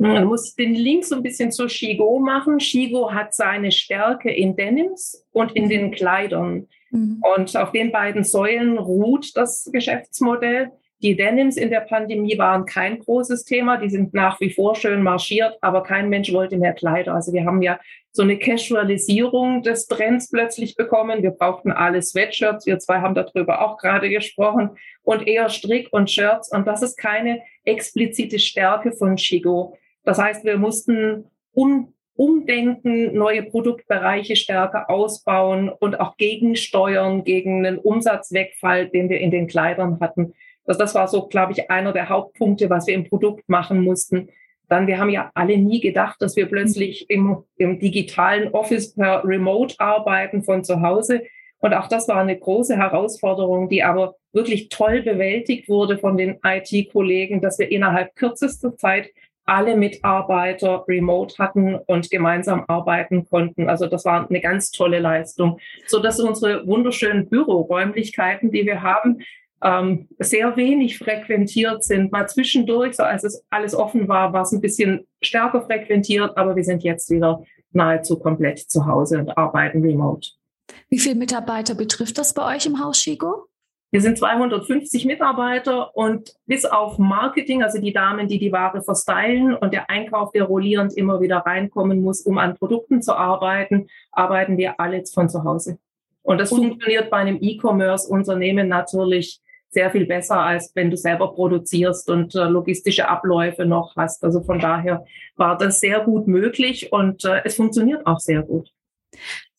Man 0.00 0.24
muss 0.24 0.54
den 0.54 0.74
Link 0.74 1.04
so 1.04 1.16
ein 1.16 1.22
bisschen 1.22 1.52
zu 1.52 1.68
Shigo 1.68 2.20
machen. 2.20 2.58
Shigo 2.58 3.12
hat 3.12 3.34
seine 3.34 3.70
Stärke 3.70 4.32
in 4.32 4.56
Denims 4.56 5.26
und 5.32 5.52
in 5.52 5.68
den 5.68 5.90
Kleidern. 5.90 6.68
Mhm. 6.90 7.22
Und 7.36 7.54
auf 7.54 7.70
den 7.72 7.92
beiden 7.92 8.24
Säulen 8.24 8.78
ruht 8.78 9.36
das 9.36 9.68
Geschäftsmodell. 9.70 10.72
Die 11.02 11.16
Denims 11.16 11.56
in 11.56 11.70
der 11.70 11.80
Pandemie 11.80 12.36
waren 12.36 12.66
kein 12.66 12.98
großes 12.98 13.44
Thema. 13.44 13.78
Die 13.78 13.88
sind 13.88 14.12
nach 14.12 14.38
wie 14.40 14.50
vor 14.50 14.76
schön 14.76 15.02
marschiert, 15.02 15.56
aber 15.62 15.82
kein 15.82 16.10
Mensch 16.10 16.32
wollte 16.32 16.58
mehr 16.58 16.74
Kleider. 16.74 17.14
Also 17.14 17.32
wir 17.32 17.46
haben 17.46 17.62
ja 17.62 17.80
so 18.12 18.22
eine 18.22 18.38
Casualisierung 18.38 19.62
des 19.62 19.86
Trends 19.86 20.30
plötzlich 20.30 20.76
bekommen. 20.76 21.22
Wir 21.22 21.30
brauchten 21.30 21.72
alle 21.72 22.02
Sweatshirts. 22.02 22.66
Wir 22.66 22.78
zwei 22.78 23.00
haben 23.00 23.14
darüber 23.14 23.64
auch 23.64 23.78
gerade 23.78 24.10
gesprochen 24.10 24.70
und 25.02 25.26
eher 25.26 25.48
Strick 25.48 25.88
und 25.92 26.10
Shirts. 26.10 26.52
Und 26.52 26.66
das 26.66 26.82
ist 26.82 26.96
keine 26.96 27.40
explizite 27.64 28.38
Stärke 28.38 28.92
von 28.92 29.16
Chigo. 29.16 29.78
Das 30.04 30.18
heißt, 30.18 30.44
wir 30.44 30.58
mussten 30.58 31.24
um 31.52 31.94
umdenken, 32.20 33.14
neue 33.14 33.42
Produktbereiche 33.44 34.36
stärker 34.36 34.90
ausbauen 34.90 35.70
und 35.70 35.98
auch 36.00 36.18
gegensteuern 36.18 37.24
gegen 37.24 37.64
einen 37.64 37.78
Umsatzwegfall, 37.78 38.90
den 38.90 39.08
wir 39.08 39.20
in 39.20 39.30
den 39.30 39.46
Kleidern 39.46 40.00
hatten. 40.00 40.34
Also 40.66 40.78
das 40.78 40.94
war 40.94 41.08
so, 41.08 41.26
glaube 41.26 41.52
ich, 41.52 41.70
einer 41.70 41.92
der 41.92 42.08
Hauptpunkte, 42.08 42.70
was 42.70 42.86
wir 42.86 42.94
im 42.94 43.08
Produkt 43.08 43.48
machen 43.48 43.82
mussten. 43.82 44.28
Dann, 44.68 44.86
wir 44.86 44.98
haben 44.98 45.10
ja 45.10 45.30
alle 45.34 45.58
nie 45.58 45.80
gedacht, 45.80 46.22
dass 46.22 46.36
wir 46.36 46.46
plötzlich 46.46 47.10
im, 47.10 47.42
im 47.56 47.78
digitalen 47.80 48.52
Office 48.52 48.94
per 48.94 49.24
Remote 49.24 49.74
arbeiten 49.78 50.42
von 50.42 50.62
zu 50.62 50.80
Hause. 50.80 51.22
Und 51.58 51.74
auch 51.74 51.88
das 51.88 52.08
war 52.08 52.18
eine 52.18 52.38
große 52.38 52.76
Herausforderung, 52.76 53.68
die 53.68 53.82
aber 53.82 54.14
wirklich 54.32 54.68
toll 54.68 55.02
bewältigt 55.02 55.68
wurde 55.68 55.98
von 55.98 56.16
den 56.16 56.38
IT-Kollegen, 56.44 57.40
dass 57.40 57.58
wir 57.58 57.70
innerhalb 57.70 58.14
kürzester 58.14 58.76
Zeit 58.76 59.10
alle 59.44 59.76
Mitarbeiter 59.76 60.84
remote 60.86 61.36
hatten 61.38 61.74
und 61.74 62.08
gemeinsam 62.08 62.64
arbeiten 62.68 63.24
konnten. 63.24 63.68
Also 63.68 63.86
das 63.86 64.04
war 64.04 64.28
eine 64.28 64.40
ganz 64.40 64.70
tolle 64.70 65.00
Leistung, 65.00 65.58
so 65.86 65.98
dass 65.98 66.20
unsere 66.20 66.66
wunderschönen 66.68 67.28
Büroräumlichkeiten, 67.28 68.52
die 68.52 68.64
wir 68.64 68.82
haben, 68.82 69.18
ähm, 69.62 70.08
sehr 70.18 70.56
wenig 70.56 70.98
frequentiert 70.98 71.84
sind. 71.84 72.12
Mal 72.12 72.28
zwischendurch, 72.28 72.96
so 72.96 73.02
als 73.02 73.24
es 73.24 73.44
alles 73.50 73.74
offen 73.74 74.08
war, 74.08 74.32
war 74.32 74.42
es 74.42 74.52
ein 74.52 74.60
bisschen 74.60 75.06
stärker 75.22 75.62
frequentiert, 75.62 76.36
aber 76.36 76.56
wir 76.56 76.64
sind 76.64 76.82
jetzt 76.82 77.10
wieder 77.10 77.42
nahezu 77.72 78.18
komplett 78.18 78.58
zu 78.58 78.86
Hause 78.86 79.18
und 79.18 79.36
arbeiten 79.36 79.82
remote. 79.82 80.30
Wie 80.88 80.98
viele 80.98 81.16
Mitarbeiter 81.16 81.74
betrifft 81.74 82.18
das 82.18 82.34
bei 82.34 82.56
euch 82.56 82.66
im 82.66 82.82
Haus, 82.82 82.98
Chico? 82.98 83.46
Wir 83.92 84.00
sind 84.00 84.18
250 84.18 85.04
Mitarbeiter 85.04 85.96
und 85.96 86.36
bis 86.46 86.64
auf 86.64 86.98
Marketing, 86.98 87.64
also 87.64 87.80
die 87.80 87.92
Damen, 87.92 88.28
die 88.28 88.38
die 88.38 88.52
Ware 88.52 88.82
verstylen 88.82 89.52
und 89.54 89.72
der 89.72 89.90
Einkauf, 89.90 90.30
der 90.30 90.44
rollierend 90.44 90.96
immer 90.96 91.20
wieder 91.20 91.38
reinkommen 91.38 92.00
muss, 92.00 92.20
um 92.20 92.38
an 92.38 92.54
Produkten 92.54 93.02
zu 93.02 93.16
arbeiten, 93.16 93.88
arbeiten 94.12 94.56
wir 94.56 94.78
alle 94.78 95.04
von 95.12 95.28
zu 95.28 95.42
Hause. 95.42 95.78
Und 96.22 96.38
das 96.38 96.52
und 96.52 96.58
funktioniert 96.58 97.10
bei 97.10 97.16
einem 97.16 97.38
E-Commerce-Unternehmen 97.40 98.68
natürlich 98.68 99.40
sehr 99.70 99.90
viel 99.90 100.06
besser, 100.06 100.40
als 100.40 100.72
wenn 100.74 100.90
du 100.90 100.96
selber 100.96 101.32
produzierst 101.32 102.10
und 102.10 102.34
äh, 102.34 102.44
logistische 102.44 103.08
Abläufe 103.08 103.64
noch 103.64 103.94
hast. 103.96 104.24
Also 104.24 104.42
von 104.42 104.58
daher 104.58 105.04
war 105.36 105.56
das 105.56 105.80
sehr 105.80 106.00
gut 106.00 106.26
möglich 106.26 106.92
und 106.92 107.24
äh, 107.24 107.42
es 107.44 107.56
funktioniert 107.56 108.06
auch 108.06 108.18
sehr 108.18 108.42
gut. 108.42 108.68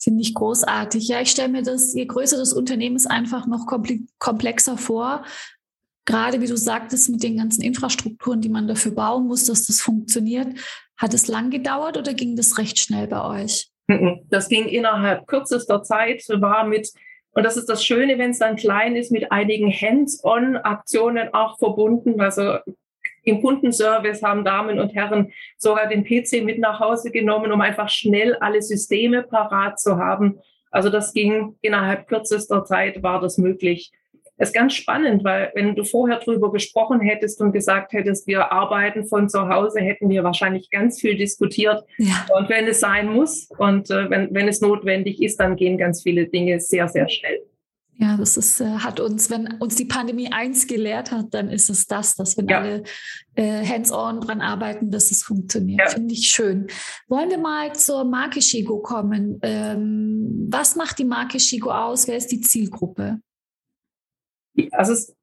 Finde 0.01 0.21
ich 0.21 0.33
großartig. 0.33 1.07
Ja, 1.07 1.21
ich 1.21 1.31
stelle 1.31 1.49
mir 1.49 1.63
das, 1.63 1.93
je 1.93 2.05
größer 2.05 2.37
das 2.37 2.53
Unternehmen 2.53 2.95
ist, 2.95 3.07
einfach 3.07 3.47
noch 3.47 3.67
komplexer 4.19 4.77
vor. 4.77 5.23
Gerade 6.05 6.41
wie 6.41 6.47
du 6.47 6.57
sagtest, 6.57 7.09
mit 7.09 7.21
den 7.21 7.37
ganzen 7.37 7.61
Infrastrukturen, 7.61 8.41
die 8.41 8.49
man 8.49 8.67
dafür 8.67 8.93
bauen 8.93 9.27
muss, 9.27 9.45
dass 9.45 9.67
das 9.67 9.81
funktioniert. 9.81 10.47
Hat 10.97 11.13
es 11.13 11.27
lang 11.27 11.51
gedauert 11.51 11.97
oder 11.97 12.13
ging 12.13 12.35
das 12.35 12.57
recht 12.57 12.79
schnell 12.79 13.07
bei 13.07 13.43
euch? 13.43 13.69
Das 14.29 14.49
ging 14.49 14.65
innerhalb 14.65 15.27
kürzester 15.27 15.83
Zeit, 15.83 16.23
war 16.29 16.65
mit, 16.65 16.91
und 17.33 17.43
das 17.43 17.57
ist 17.57 17.69
das 17.69 17.83
Schöne, 17.83 18.17
wenn 18.17 18.31
es 18.31 18.39
dann 18.39 18.55
klein 18.55 18.95
ist, 18.95 19.11
mit 19.11 19.31
einigen 19.31 19.71
Hands-on-Aktionen 19.71 21.33
auch 21.33 21.57
verbunden. 21.57 22.19
Also 22.19 22.57
im 23.23 23.41
Kundenservice 23.41 24.21
haben 24.21 24.43
Damen 24.43 24.79
und 24.79 24.93
Herren 24.95 25.31
sogar 25.57 25.87
den 25.87 26.03
PC 26.03 26.43
mit 26.43 26.59
nach 26.59 26.79
Hause 26.79 27.11
genommen, 27.11 27.51
um 27.51 27.61
einfach 27.61 27.89
schnell 27.89 28.35
alle 28.35 28.61
Systeme 28.61 29.23
parat 29.23 29.79
zu 29.79 29.97
haben. 29.97 30.39
Also 30.71 30.89
das 30.89 31.13
ging 31.13 31.55
innerhalb 31.61 32.07
kürzester 32.07 32.65
Zeit, 32.65 33.01
war 33.03 33.21
das 33.21 33.37
möglich. 33.37 33.91
Es 34.41 34.49
ist 34.49 34.55
ganz 34.55 34.73
spannend, 34.73 35.23
weil 35.23 35.51
wenn 35.53 35.75
du 35.75 35.83
vorher 35.83 36.17
drüber 36.17 36.51
gesprochen 36.51 36.99
hättest 36.99 37.39
und 37.41 37.51
gesagt 37.51 37.93
hättest, 37.93 38.25
wir 38.25 38.51
arbeiten 38.51 39.05
von 39.05 39.29
zu 39.29 39.47
Hause, 39.47 39.81
hätten 39.81 40.09
wir 40.09 40.23
wahrscheinlich 40.23 40.71
ganz 40.71 40.99
viel 40.99 41.15
diskutiert. 41.15 41.83
Ja. 41.99 42.25
Und 42.35 42.49
wenn 42.49 42.67
es 42.67 42.79
sein 42.79 43.13
muss 43.13 43.49
und 43.59 43.91
äh, 43.91 44.09
wenn, 44.09 44.33
wenn 44.33 44.47
es 44.47 44.59
notwendig 44.59 45.21
ist, 45.21 45.39
dann 45.39 45.55
gehen 45.55 45.77
ganz 45.77 46.01
viele 46.01 46.25
Dinge 46.25 46.59
sehr, 46.59 46.87
sehr 46.87 47.07
schnell. 47.07 47.39
Ja, 47.97 48.17
das 48.17 48.35
ist, 48.35 48.59
äh, 48.61 48.65
hat 48.65 48.99
uns, 48.99 49.29
wenn 49.29 49.47
uns 49.59 49.75
die 49.75 49.85
Pandemie 49.85 50.31
eins 50.31 50.65
gelehrt 50.65 51.11
hat, 51.11 51.35
dann 51.35 51.51
ist 51.51 51.69
es 51.69 51.85
das, 51.85 52.15
dass 52.15 52.35
wenn 52.35 52.47
ja. 52.47 52.61
alle 52.61 52.83
äh, 53.35 53.63
hands-on 53.63 54.21
dran 54.21 54.41
arbeiten, 54.41 54.89
dass 54.89 55.11
es 55.11 55.21
funktioniert. 55.21 55.81
Ja. 55.81 55.89
Finde 55.89 56.15
ich 56.15 56.25
schön. 56.25 56.65
Wollen 57.07 57.29
wir 57.29 57.37
mal 57.37 57.75
zur 57.75 58.05
Marke 58.05 58.41
Shigo 58.41 58.79
kommen? 58.79 59.37
Ähm, 59.43 60.47
was 60.49 60.75
macht 60.75 60.97
die 60.97 61.05
Marke 61.05 61.39
Shigo 61.39 61.69
aus? 61.69 62.07
Wer 62.07 62.17
ist 62.17 62.31
die 62.31 62.41
Zielgruppe? 62.41 63.19
Also 64.71 64.93
es 64.93 65.09
ist 65.09 65.15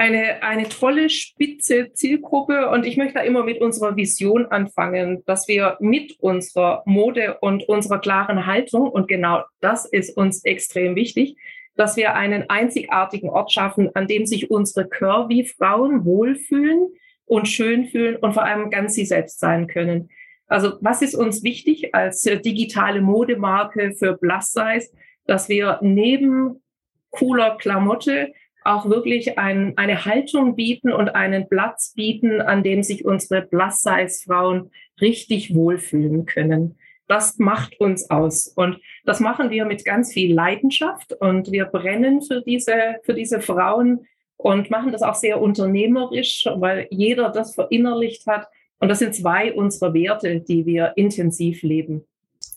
eine, 0.00 0.42
eine 0.42 0.66
tolle, 0.68 1.10
spitze 1.10 1.92
Zielgruppe 1.92 2.70
und 2.70 2.86
ich 2.86 2.96
möchte 2.96 3.14
da 3.14 3.20
immer 3.20 3.44
mit 3.44 3.60
unserer 3.60 3.96
Vision 3.96 4.46
anfangen, 4.46 5.22
dass 5.26 5.46
wir 5.46 5.76
mit 5.80 6.18
unserer 6.20 6.82
Mode 6.86 7.36
und 7.42 7.68
unserer 7.68 7.98
klaren 7.98 8.46
Haltung, 8.46 8.88
und 8.88 9.08
genau 9.08 9.42
das 9.60 9.84
ist 9.84 10.16
uns 10.16 10.42
extrem 10.44 10.96
wichtig, 10.96 11.36
dass 11.76 11.98
wir 11.98 12.14
einen 12.14 12.48
einzigartigen 12.48 13.28
Ort 13.28 13.52
schaffen, 13.52 13.94
an 13.94 14.06
dem 14.06 14.24
sich 14.24 14.50
unsere 14.50 14.88
Curvy-Frauen 14.88 16.06
wohlfühlen 16.06 16.88
und 17.26 17.48
schön 17.48 17.84
fühlen 17.86 18.16
und 18.16 18.32
vor 18.32 18.44
allem 18.44 18.70
ganz 18.70 18.94
sie 18.94 19.04
selbst 19.04 19.38
sein 19.38 19.66
können. 19.66 20.08
Also 20.46 20.78
was 20.80 21.02
ist 21.02 21.14
uns 21.14 21.42
wichtig 21.42 21.94
als 21.94 22.22
digitale 22.22 23.02
Modemarke 23.02 23.92
für 23.92 24.16
Plus 24.16 24.52
Size, 24.52 24.88
dass 25.26 25.48
wir 25.50 25.78
neben 25.82 26.62
cooler 27.10 27.56
Klamotte 27.58 28.32
auch 28.62 28.88
wirklich 28.88 29.38
ein, 29.38 29.76
eine 29.76 30.04
Haltung 30.04 30.56
bieten 30.56 30.92
und 30.92 31.10
einen 31.10 31.48
Platz 31.48 31.94
bieten, 31.94 32.40
an 32.40 32.62
dem 32.62 32.82
sich 32.82 33.04
unsere 33.04 33.42
Plus-Size-Frauen 33.42 34.70
richtig 35.00 35.54
wohlfühlen 35.54 36.26
können. 36.26 36.76
Das 37.08 37.38
macht 37.38 37.80
uns 37.80 38.08
aus. 38.10 38.48
Und 38.48 38.78
das 39.04 39.18
machen 39.18 39.50
wir 39.50 39.64
mit 39.64 39.84
ganz 39.84 40.12
viel 40.12 40.32
Leidenschaft 40.32 41.12
und 41.14 41.50
wir 41.50 41.64
brennen 41.64 42.22
für 42.22 42.40
diese, 42.42 42.96
für 43.02 43.14
diese 43.14 43.40
Frauen 43.40 44.06
und 44.36 44.70
machen 44.70 44.92
das 44.92 45.02
auch 45.02 45.16
sehr 45.16 45.40
unternehmerisch, 45.40 46.46
weil 46.54 46.86
jeder 46.90 47.30
das 47.30 47.54
verinnerlicht 47.54 48.26
hat. 48.26 48.46
Und 48.78 48.88
das 48.88 49.00
sind 49.00 49.14
zwei 49.14 49.52
unserer 49.52 49.92
Werte, 49.92 50.40
die 50.40 50.64
wir 50.64 50.92
intensiv 50.96 51.62
leben. 51.62 52.04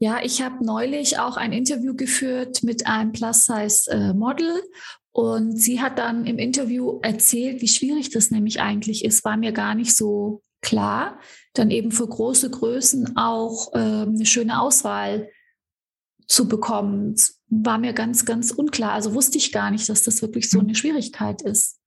Ja, 0.00 0.20
ich 0.22 0.42
habe 0.42 0.64
neulich 0.64 1.18
auch 1.18 1.36
ein 1.36 1.52
Interview 1.52 1.94
geführt 1.94 2.62
mit 2.62 2.86
einem 2.86 3.12
Plus-Size-Model. 3.12 4.62
Und 5.10 5.56
sie 5.56 5.80
hat 5.80 5.98
dann 5.98 6.26
im 6.26 6.38
Interview 6.38 7.00
erzählt, 7.02 7.60
wie 7.60 7.68
schwierig 7.68 8.10
das 8.10 8.30
nämlich 8.30 8.60
eigentlich 8.60 9.04
ist, 9.04 9.24
war 9.24 9.36
mir 9.36 9.50
gar 9.50 9.74
nicht 9.74 9.96
so 9.96 10.42
klar, 10.60 11.18
dann 11.54 11.72
eben 11.72 11.90
für 11.90 12.06
große 12.06 12.50
Größen 12.50 13.16
auch 13.16 13.72
äh, 13.74 13.78
eine 13.78 14.26
schöne 14.26 14.60
Auswahl 14.60 15.28
zu 16.28 16.46
bekommen. 16.46 17.16
War 17.48 17.78
mir 17.78 17.94
ganz, 17.94 18.24
ganz 18.24 18.52
unklar. 18.52 18.92
Also 18.92 19.14
wusste 19.14 19.38
ich 19.38 19.50
gar 19.50 19.72
nicht, 19.72 19.88
dass 19.88 20.04
das 20.04 20.22
wirklich 20.22 20.48
so 20.50 20.60
eine 20.60 20.76
Schwierigkeit 20.76 21.42
ist. 21.42 21.77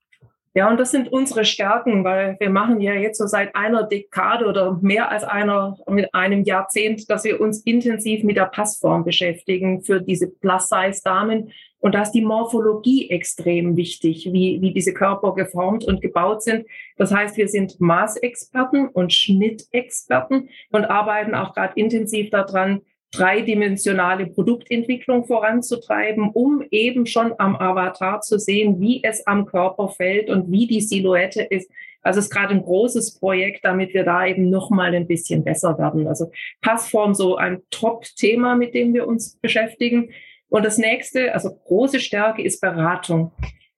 Ja, 0.53 0.69
und 0.69 0.77
das 0.77 0.91
sind 0.91 1.09
unsere 1.09 1.45
Stärken, 1.45 2.03
weil 2.03 2.35
wir 2.39 2.49
machen 2.49 2.81
ja 2.81 2.93
jetzt 2.93 3.19
so 3.19 3.25
seit 3.25 3.55
einer 3.55 3.83
Dekade 3.83 4.45
oder 4.45 4.77
mehr 4.81 5.09
als 5.09 5.23
einer 5.23 5.77
mit 5.87 6.13
einem 6.13 6.43
Jahrzehnt, 6.43 7.09
dass 7.09 7.23
wir 7.23 7.39
uns 7.39 7.61
intensiv 7.61 8.25
mit 8.25 8.35
der 8.35 8.47
Passform 8.47 9.05
beschäftigen 9.05 9.81
für 9.81 10.01
diese 10.01 10.27
Plus-Size-Damen. 10.27 11.53
Und 11.79 11.95
da 11.95 12.01
ist 12.01 12.11
die 12.11 12.21
Morphologie 12.21 13.09
extrem 13.09 13.77
wichtig, 13.77 14.29
wie, 14.33 14.61
wie 14.61 14.73
diese 14.73 14.93
Körper 14.93 15.33
geformt 15.35 15.85
und 15.85 16.01
gebaut 16.01 16.43
sind. 16.43 16.65
Das 16.97 17.13
heißt, 17.13 17.37
wir 17.37 17.47
sind 17.47 17.79
Maßexperten 17.79 18.89
und 18.89 19.13
Schnittexperten 19.13 20.49
und 20.71 20.83
arbeiten 20.83 21.33
auch 21.33 21.53
gerade 21.53 21.79
intensiv 21.79 22.29
daran, 22.29 22.81
dreidimensionale 23.11 24.27
Produktentwicklung 24.27 25.25
voranzutreiben, 25.25 26.29
um 26.31 26.63
eben 26.71 27.05
schon 27.05 27.33
am 27.37 27.55
Avatar 27.55 28.21
zu 28.21 28.39
sehen, 28.39 28.79
wie 28.79 29.03
es 29.03 29.27
am 29.27 29.45
Körper 29.45 29.89
fällt 29.89 30.29
und 30.29 30.51
wie 30.51 30.65
die 30.65 30.81
Silhouette 30.81 31.41
ist. 31.41 31.69
Also 32.03 32.19
es 32.19 32.25
ist 32.25 32.31
gerade 32.31 32.53
ein 32.53 32.63
großes 32.63 33.19
Projekt, 33.19 33.63
damit 33.63 33.93
wir 33.93 34.03
da 34.03 34.25
eben 34.25 34.49
noch 34.49 34.69
mal 34.69 34.95
ein 34.95 35.07
bisschen 35.07 35.43
besser 35.43 35.77
werden. 35.77 36.07
Also 36.07 36.31
Passform 36.61 37.13
so 37.13 37.35
ein 37.35 37.61
Top-Thema, 37.69 38.55
mit 38.55 38.73
dem 38.73 38.93
wir 38.93 39.07
uns 39.07 39.37
beschäftigen. 39.39 40.09
Und 40.49 40.65
das 40.65 40.77
nächste, 40.77 41.33
also 41.33 41.51
große 41.53 41.99
Stärke 41.99 42.41
ist 42.41 42.59
Beratung. 42.59 43.31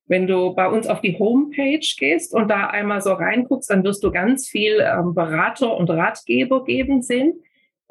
Wenn 0.06 0.28
du 0.28 0.54
bei 0.54 0.68
uns 0.68 0.88
auf 0.88 1.02
die 1.02 1.18
Homepage 1.18 1.86
gehst 1.98 2.34
und 2.34 2.50
da 2.50 2.68
einmal 2.68 3.02
so 3.02 3.14
reinguckst, 3.14 3.70
dann 3.70 3.84
wirst 3.84 4.04
du 4.04 4.12
ganz 4.12 4.48
viel 4.48 4.80
ähm, 4.80 5.14
Berater 5.14 5.76
und 5.76 5.90
Ratgeber 5.90 6.64
geben 6.64 7.02
sehen. 7.02 7.42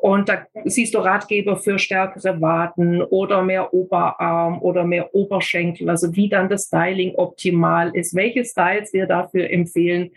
Und 0.03 0.29
da 0.29 0.45
siehst 0.65 0.95
du 0.95 0.99
Ratgeber 0.99 1.55
für 1.59 1.79
stärkere 1.79 2.41
Waden 2.41 3.03
oder 3.03 3.45
mehr 3.45 3.73
Oberarm 3.73 4.61
oder 4.61 4.83
mehr 4.83 5.15
Oberschenkel, 5.15 5.89
also 5.89 6.17
wie 6.17 6.29
dann 6.29 6.49
das 6.49 6.65
Styling 6.65 7.15
optimal 7.15 7.95
ist, 7.95 8.13
welche 8.13 8.45
Styles 8.45 8.93
wir 8.93 9.07
dafür 9.07 9.49
empfehlen. 9.49 10.11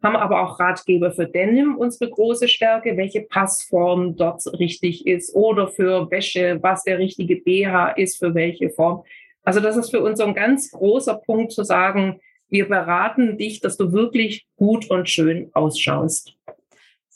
Haben 0.00 0.14
aber 0.14 0.42
auch 0.42 0.60
Ratgeber 0.60 1.10
für 1.10 1.26
Denim, 1.26 1.74
unsere 1.76 2.08
große 2.08 2.46
Stärke, 2.46 2.96
welche 2.96 3.22
Passform 3.22 4.14
dort 4.14 4.46
richtig 4.60 5.08
ist 5.08 5.34
oder 5.34 5.66
für 5.66 6.08
Wäsche, 6.08 6.60
was 6.62 6.84
der 6.84 7.00
richtige 7.00 7.34
BH 7.34 7.94
ist 7.96 8.18
für 8.18 8.36
welche 8.36 8.70
Form. 8.70 9.02
Also 9.42 9.58
das 9.58 9.76
ist 9.76 9.90
für 9.90 10.02
uns 10.02 10.20
so 10.20 10.24
ein 10.24 10.34
ganz 10.34 10.70
großer 10.70 11.14
Punkt 11.14 11.50
zu 11.50 11.64
sagen, 11.64 12.20
wir 12.48 12.68
beraten 12.68 13.38
dich, 13.38 13.58
dass 13.58 13.76
du 13.76 13.92
wirklich 13.92 14.46
gut 14.54 14.88
und 14.88 15.10
schön 15.10 15.50
ausschaust. 15.52 16.36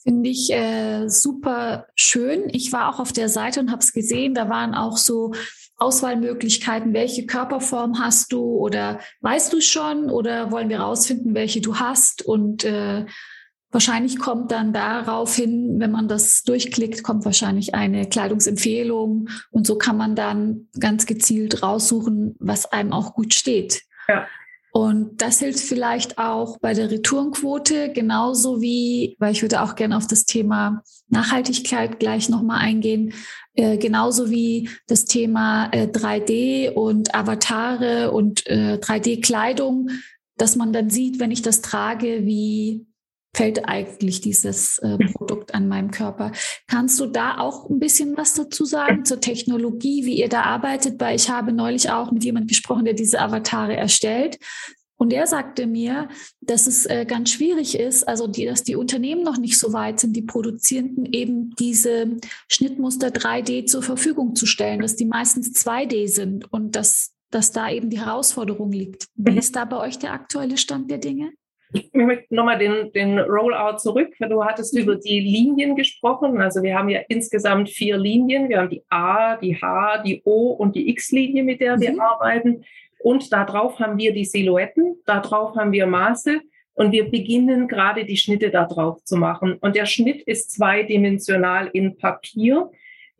Finde 0.06 0.30
ich 0.30 0.52
äh, 0.52 1.08
super 1.08 1.88
schön. 1.96 2.44
Ich 2.52 2.72
war 2.72 2.88
auch 2.88 3.00
auf 3.00 3.12
der 3.12 3.28
Seite 3.28 3.58
und 3.58 3.72
habe 3.72 3.80
es 3.80 3.92
gesehen. 3.92 4.34
Da 4.34 4.48
waren 4.48 4.72
auch 4.72 4.98
so 4.98 5.32
Auswahlmöglichkeiten. 5.78 6.94
Welche 6.94 7.26
Körperform 7.26 7.98
hast 7.98 8.32
du 8.32 8.40
oder 8.40 9.00
weißt 9.22 9.52
du 9.52 9.60
schon 9.60 10.08
oder 10.08 10.52
wollen 10.52 10.68
wir 10.68 10.78
rausfinden, 10.78 11.34
welche 11.34 11.60
du 11.60 11.80
hast? 11.80 12.22
Und 12.22 12.62
äh, 12.62 13.04
wahrscheinlich 13.72 14.20
kommt 14.20 14.52
dann 14.52 14.72
daraufhin, 14.72 15.80
wenn 15.80 15.90
man 15.90 16.06
das 16.06 16.44
durchklickt, 16.44 17.02
kommt 17.02 17.24
wahrscheinlich 17.24 17.74
eine 17.74 18.08
Kleidungsempfehlung 18.08 19.28
und 19.50 19.66
so 19.66 19.76
kann 19.76 19.96
man 19.96 20.14
dann 20.14 20.68
ganz 20.78 21.06
gezielt 21.06 21.64
raussuchen, 21.64 22.36
was 22.38 22.70
einem 22.70 22.92
auch 22.92 23.14
gut 23.14 23.34
steht. 23.34 23.82
Ja. 24.06 24.28
Und 24.76 25.22
das 25.22 25.38
hilft 25.38 25.60
vielleicht 25.60 26.18
auch 26.18 26.58
bei 26.58 26.74
der 26.74 26.90
Retourenquote, 26.90 27.94
genauso 27.94 28.60
wie, 28.60 29.16
weil 29.18 29.32
ich 29.32 29.40
würde 29.40 29.62
auch 29.62 29.74
gerne 29.74 29.96
auf 29.96 30.06
das 30.06 30.26
Thema 30.26 30.82
Nachhaltigkeit 31.08 31.98
gleich 31.98 32.28
nochmal 32.28 32.58
eingehen, 32.58 33.14
äh, 33.54 33.78
genauso 33.78 34.28
wie 34.28 34.68
das 34.86 35.06
Thema 35.06 35.70
äh, 35.72 35.86
3D 35.86 36.72
und 36.72 37.14
Avatare 37.14 38.10
und 38.10 38.46
äh, 38.48 38.78
3D-Kleidung, 38.78 39.88
dass 40.36 40.56
man 40.56 40.74
dann 40.74 40.90
sieht, 40.90 41.20
wenn 41.20 41.30
ich 41.30 41.40
das 41.40 41.62
trage, 41.62 42.26
wie 42.26 42.84
fällt 43.36 43.68
eigentlich 43.68 44.22
dieses 44.22 44.78
äh, 44.78 44.96
Produkt 45.12 45.54
an 45.54 45.68
meinem 45.68 45.90
Körper. 45.90 46.32
Kannst 46.66 46.98
du 46.98 47.06
da 47.06 47.38
auch 47.38 47.68
ein 47.68 47.78
bisschen 47.78 48.16
was 48.16 48.34
dazu 48.34 48.64
sagen 48.64 49.04
zur 49.04 49.20
Technologie, 49.20 50.06
wie 50.06 50.18
ihr 50.18 50.28
da 50.28 50.42
arbeitet? 50.42 50.98
Weil 51.00 51.16
ich 51.16 51.28
habe 51.28 51.52
neulich 51.52 51.90
auch 51.90 52.10
mit 52.12 52.24
jemandem 52.24 52.48
gesprochen, 52.48 52.86
der 52.86 52.94
diese 52.94 53.20
Avatare 53.20 53.76
erstellt. 53.76 54.38
Und 54.98 55.12
er 55.12 55.26
sagte 55.26 55.66
mir, 55.66 56.08
dass 56.40 56.66
es 56.66 56.86
äh, 56.86 57.04
ganz 57.06 57.30
schwierig 57.30 57.78
ist, 57.78 58.08
also 58.08 58.26
die, 58.26 58.46
dass 58.46 58.62
die 58.62 58.76
Unternehmen 58.76 59.22
noch 59.22 59.36
nicht 59.36 59.58
so 59.58 59.74
weit 59.74 60.00
sind, 60.00 60.16
die 60.16 60.22
Produzierenden 60.22 61.04
eben 61.04 61.54
diese 61.56 62.16
Schnittmuster 62.48 63.08
3D 63.08 63.66
zur 63.66 63.82
Verfügung 63.82 64.34
zu 64.34 64.46
stellen, 64.46 64.80
dass 64.80 64.96
die 64.96 65.04
meistens 65.04 65.52
2D 65.54 66.08
sind 66.08 66.50
und 66.50 66.74
dass, 66.74 67.12
dass 67.30 67.52
da 67.52 67.70
eben 67.70 67.90
die 67.90 68.00
Herausforderung 68.00 68.72
liegt. 68.72 69.08
Wie 69.14 69.32
mhm. 69.32 69.38
ist 69.38 69.54
da 69.54 69.66
bei 69.66 69.76
euch 69.76 69.98
der 69.98 70.14
aktuelle 70.14 70.56
Stand 70.56 70.90
der 70.90 70.98
Dinge? 70.98 71.32
Ich 71.72 71.92
möchte 71.92 72.34
nochmal 72.34 72.58
den, 72.58 72.92
den 72.92 73.18
Rollout 73.18 73.78
zurück. 73.78 74.14
Du 74.20 74.44
hattest 74.44 74.74
mhm. 74.74 74.82
über 74.82 74.96
die 74.96 75.20
Linien 75.20 75.76
gesprochen. 75.76 76.40
Also 76.40 76.62
wir 76.62 76.78
haben 76.78 76.88
ja 76.88 77.00
insgesamt 77.08 77.68
vier 77.70 77.96
Linien. 77.96 78.48
Wir 78.48 78.58
haben 78.58 78.70
die 78.70 78.84
A, 78.88 79.36
die 79.36 79.60
H, 79.60 80.02
die 80.02 80.22
O 80.24 80.50
und 80.52 80.76
die 80.76 80.88
X-Linie, 80.90 81.42
mit 81.42 81.60
der 81.60 81.80
wir 81.80 81.92
mhm. 81.92 82.00
arbeiten. 82.00 82.64
Und 82.98 83.32
darauf 83.32 83.78
haben 83.78 83.98
wir 83.98 84.12
die 84.12 84.24
Silhouetten, 84.24 84.96
darauf 85.04 85.54
haben 85.54 85.72
wir 85.72 85.86
Maße 85.86 86.40
und 86.74 86.92
wir 86.92 87.10
beginnen 87.10 87.68
gerade 87.68 88.04
die 88.04 88.16
Schnitte 88.16 88.50
darauf 88.50 89.02
zu 89.04 89.16
machen. 89.16 89.58
Und 89.60 89.76
der 89.76 89.86
Schnitt 89.86 90.22
ist 90.22 90.50
zweidimensional 90.50 91.70
in 91.72 91.96
Papier. 91.96 92.70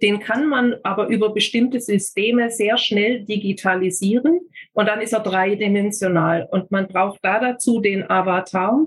Den 0.02 0.20
kann 0.20 0.46
man 0.46 0.76
aber 0.82 1.08
über 1.08 1.30
bestimmte 1.30 1.80
Systeme 1.80 2.50
sehr 2.50 2.76
schnell 2.76 3.24
digitalisieren 3.24 4.40
und 4.72 4.86
dann 4.86 5.00
ist 5.00 5.14
er 5.14 5.20
dreidimensional. 5.20 6.46
Und 6.50 6.70
man 6.70 6.86
braucht 6.86 7.20
da 7.22 7.40
dazu 7.40 7.80
den 7.80 8.08
Avatar. 8.10 8.86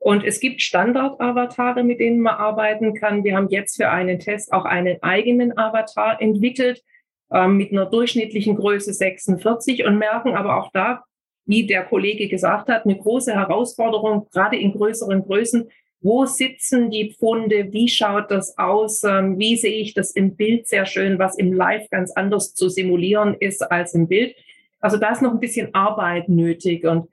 Und 0.00 0.24
es 0.24 0.40
gibt 0.40 0.62
Standard-Avatare, 0.62 1.82
mit 1.82 2.00
denen 2.00 2.20
man 2.20 2.36
arbeiten 2.36 2.94
kann. 2.94 3.24
Wir 3.24 3.36
haben 3.36 3.48
jetzt 3.48 3.76
für 3.76 3.90
einen 3.90 4.20
Test 4.20 4.52
auch 4.52 4.64
einen 4.64 5.02
eigenen 5.02 5.56
Avatar 5.58 6.20
entwickelt 6.20 6.82
äh, 7.30 7.48
mit 7.48 7.72
einer 7.72 7.86
durchschnittlichen 7.86 8.56
Größe 8.56 8.92
46 8.92 9.84
und 9.84 9.98
merken 9.98 10.34
aber 10.34 10.56
auch 10.56 10.70
da, 10.72 11.04
wie 11.46 11.66
der 11.66 11.84
Kollege 11.84 12.28
gesagt 12.28 12.68
hat, 12.68 12.84
eine 12.84 12.96
große 12.96 13.34
Herausforderung, 13.34 14.28
gerade 14.30 14.56
in 14.56 14.72
größeren 14.72 15.24
Größen, 15.24 15.68
wo 16.00 16.26
sitzen 16.26 16.90
die 16.90 17.12
Pfunde? 17.12 17.72
Wie 17.72 17.88
schaut 17.88 18.30
das 18.30 18.56
aus? 18.56 19.02
Ähm, 19.02 19.38
wie 19.38 19.56
sehe 19.56 19.80
ich 19.80 19.94
das 19.94 20.12
im 20.12 20.36
Bild 20.36 20.68
sehr 20.68 20.86
schön, 20.86 21.18
was 21.18 21.36
im 21.36 21.52
Live 21.52 21.90
ganz 21.90 22.12
anders 22.12 22.54
zu 22.54 22.68
simulieren 22.68 23.34
ist 23.38 23.62
als 23.62 23.94
im 23.94 24.06
Bild? 24.06 24.36
Also 24.80 24.96
da 24.96 25.10
ist 25.10 25.22
noch 25.22 25.32
ein 25.32 25.40
bisschen 25.40 25.74
Arbeit 25.74 26.28
nötig. 26.28 26.84
Und 26.84 27.08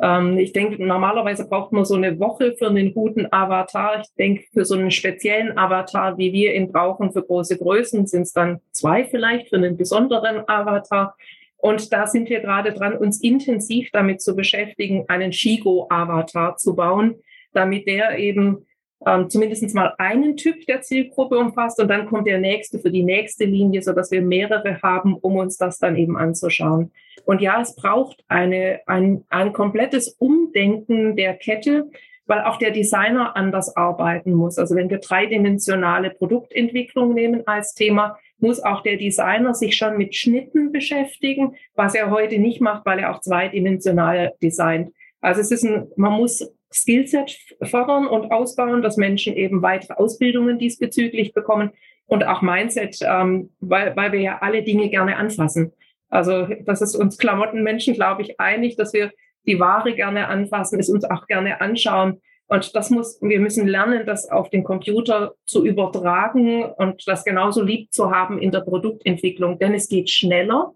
ähm, 0.00 0.38
ich 0.38 0.54
denke, 0.54 0.82
normalerweise 0.82 1.46
braucht 1.46 1.72
man 1.72 1.84
so 1.84 1.94
eine 1.94 2.18
Woche 2.18 2.54
für 2.56 2.68
einen 2.68 2.94
guten 2.94 3.26
Avatar. 3.30 4.00
Ich 4.00 4.08
denke, 4.18 4.44
für 4.54 4.64
so 4.64 4.74
einen 4.74 4.90
speziellen 4.90 5.58
Avatar, 5.58 6.16
wie 6.16 6.32
wir 6.32 6.54
ihn 6.54 6.72
brauchen 6.72 7.12
für 7.12 7.22
große 7.22 7.58
Größen, 7.58 8.06
sind 8.06 8.22
es 8.22 8.32
dann 8.32 8.60
zwei 8.72 9.04
vielleicht 9.04 9.50
für 9.50 9.56
einen 9.56 9.76
besonderen 9.76 10.48
Avatar. 10.48 11.14
Und 11.58 11.92
da 11.92 12.06
sind 12.06 12.30
wir 12.30 12.40
gerade 12.40 12.72
dran, 12.72 12.96
uns 12.96 13.20
intensiv 13.20 13.90
damit 13.92 14.22
zu 14.22 14.34
beschäftigen, 14.34 15.04
einen 15.08 15.34
Shigo-Avatar 15.34 16.56
zu 16.56 16.74
bauen 16.74 17.16
damit 17.52 17.86
der 17.86 18.18
eben 18.18 18.66
ähm, 19.06 19.30
zumindest 19.30 19.74
mal 19.74 19.94
einen 19.98 20.36
Typ 20.36 20.66
der 20.66 20.82
Zielgruppe 20.82 21.38
umfasst 21.38 21.80
und 21.80 21.88
dann 21.88 22.06
kommt 22.06 22.26
der 22.26 22.38
nächste 22.38 22.78
für 22.78 22.90
die 22.90 23.02
nächste 23.02 23.44
Linie, 23.44 23.82
so 23.82 23.92
dass 23.92 24.10
wir 24.10 24.20
mehrere 24.20 24.80
haben, 24.82 25.14
um 25.14 25.36
uns 25.36 25.56
das 25.56 25.78
dann 25.78 25.96
eben 25.96 26.16
anzuschauen. 26.16 26.92
Und 27.24 27.40
ja, 27.40 27.60
es 27.60 27.74
braucht 27.74 28.22
eine, 28.28 28.80
ein, 28.86 29.24
ein 29.30 29.52
komplettes 29.52 30.08
Umdenken 30.18 31.16
der 31.16 31.34
Kette, 31.34 31.90
weil 32.26 32.42
auch 32.42 32.58
der 32.58 32.70
Designer 32.70 33.36
anders 33.36 33.76
arbeiten 33.76 34.32
muss. 34.32 34.58
Also 34.58 34.76
wenn 34.76 34.90
wir 34.90 34.98
dreidimensionale 34.98 36.10
Produktentwicklung 36.10 37.14
nehmen 37.14 37.46
als 37.46 37.74
Thema, 37.74 38.18
muss 38.38 38.62
auch 38.62 38.82
der 38.82 38.96
Designer 38.96 39.54
sich 39.54 39.76
schon 39.76 39.96
mit 39.96 40.14
Schnitten 40.14 40.72
beschäftigen, 40.72 41.54
was 41.74 41.94
er 41.94 42.10
heute 42.10 42.38
nicht 42.38 42.60
macht, 42.60 42.86
weil 42.86 43.00
er 43.00 43.14
auch 43.14 43.20
zweidimensional 43.20 44.34
designt. 44.42 44.92
Also 45.20 45.40
es 45.40 45.50
ist 45.50 45.64
ein, 45.64 45.88
man 45.96 46.12
muss 46.12 46.48
Skillset 46.72 47.36
fördern 47.62 48.06
und 48.06 48.30
ausbauen, 48.30 48.82
dass 48.82 48.96
Menschen 48.96 49.34
eben 49.34 49.62
weitere 49.62 49.94
Ausbildungen 49.94 50.58
diesbezüglich 50.58 51.32
bekommen 51.32 51.70
und 52.06 52.24
auch 52.24 52.42
Mindset, 52.42 52.98
ähm, 53.02 53.50
weil, 53.60 53.96
weil 53.96 54.12
wir 54.12 54.20
ja 54.20 54.38
alle 54.40 54.62
Dinge 54.62 54.88
gerne 54.88 55.16
anfassen. 55.16 55.72
Also 56.08 56.48
das 56.64 56.82
ist 56.82 56.96
uns 56.96 57.18
Klamottenmenschen, 57.18 57.94
glaube 57.94 58.22
ich, 58.22 58.40
einig, 58.40 58.76
dass 58.76 58.92
wir 58.92 59.12
die 59.46 59.58
Ware 59.58 59.94
gerne 59.94 60.28
anfassen, 60.28 60.78
es 60.78 60.90
uns 60.90 61.04
auch 61.04 61.26
gerne 61.26 61.60
anschauen. 61.60 62.20
Und 62.48 62.74
das 62.74 62.90
muss, 62.90 63.20
wir 63.22 63.38
müssen 63.38 63.68
lernen, 63.68 64.06
das 64.06 64.28
auf 64.28 64.50
den 64.50 64.64
Computer 64.64 65.34
zu 65.46 65.64
übertragen 65.64 66.64
und 66.64 67.06
das 67.06 67.24
genauso 67.24 67.62
lieb 67.62 67.92
zu 67.92 68.10
haben 68.10 68.40
in 68.40 68.50
der 68.50 68.60
Produktentwicklung, 68.60 69.60
denn 69.60 69.72
es 69.72 69.88
geht 69.88 70.10
schneller. 70.10 70.74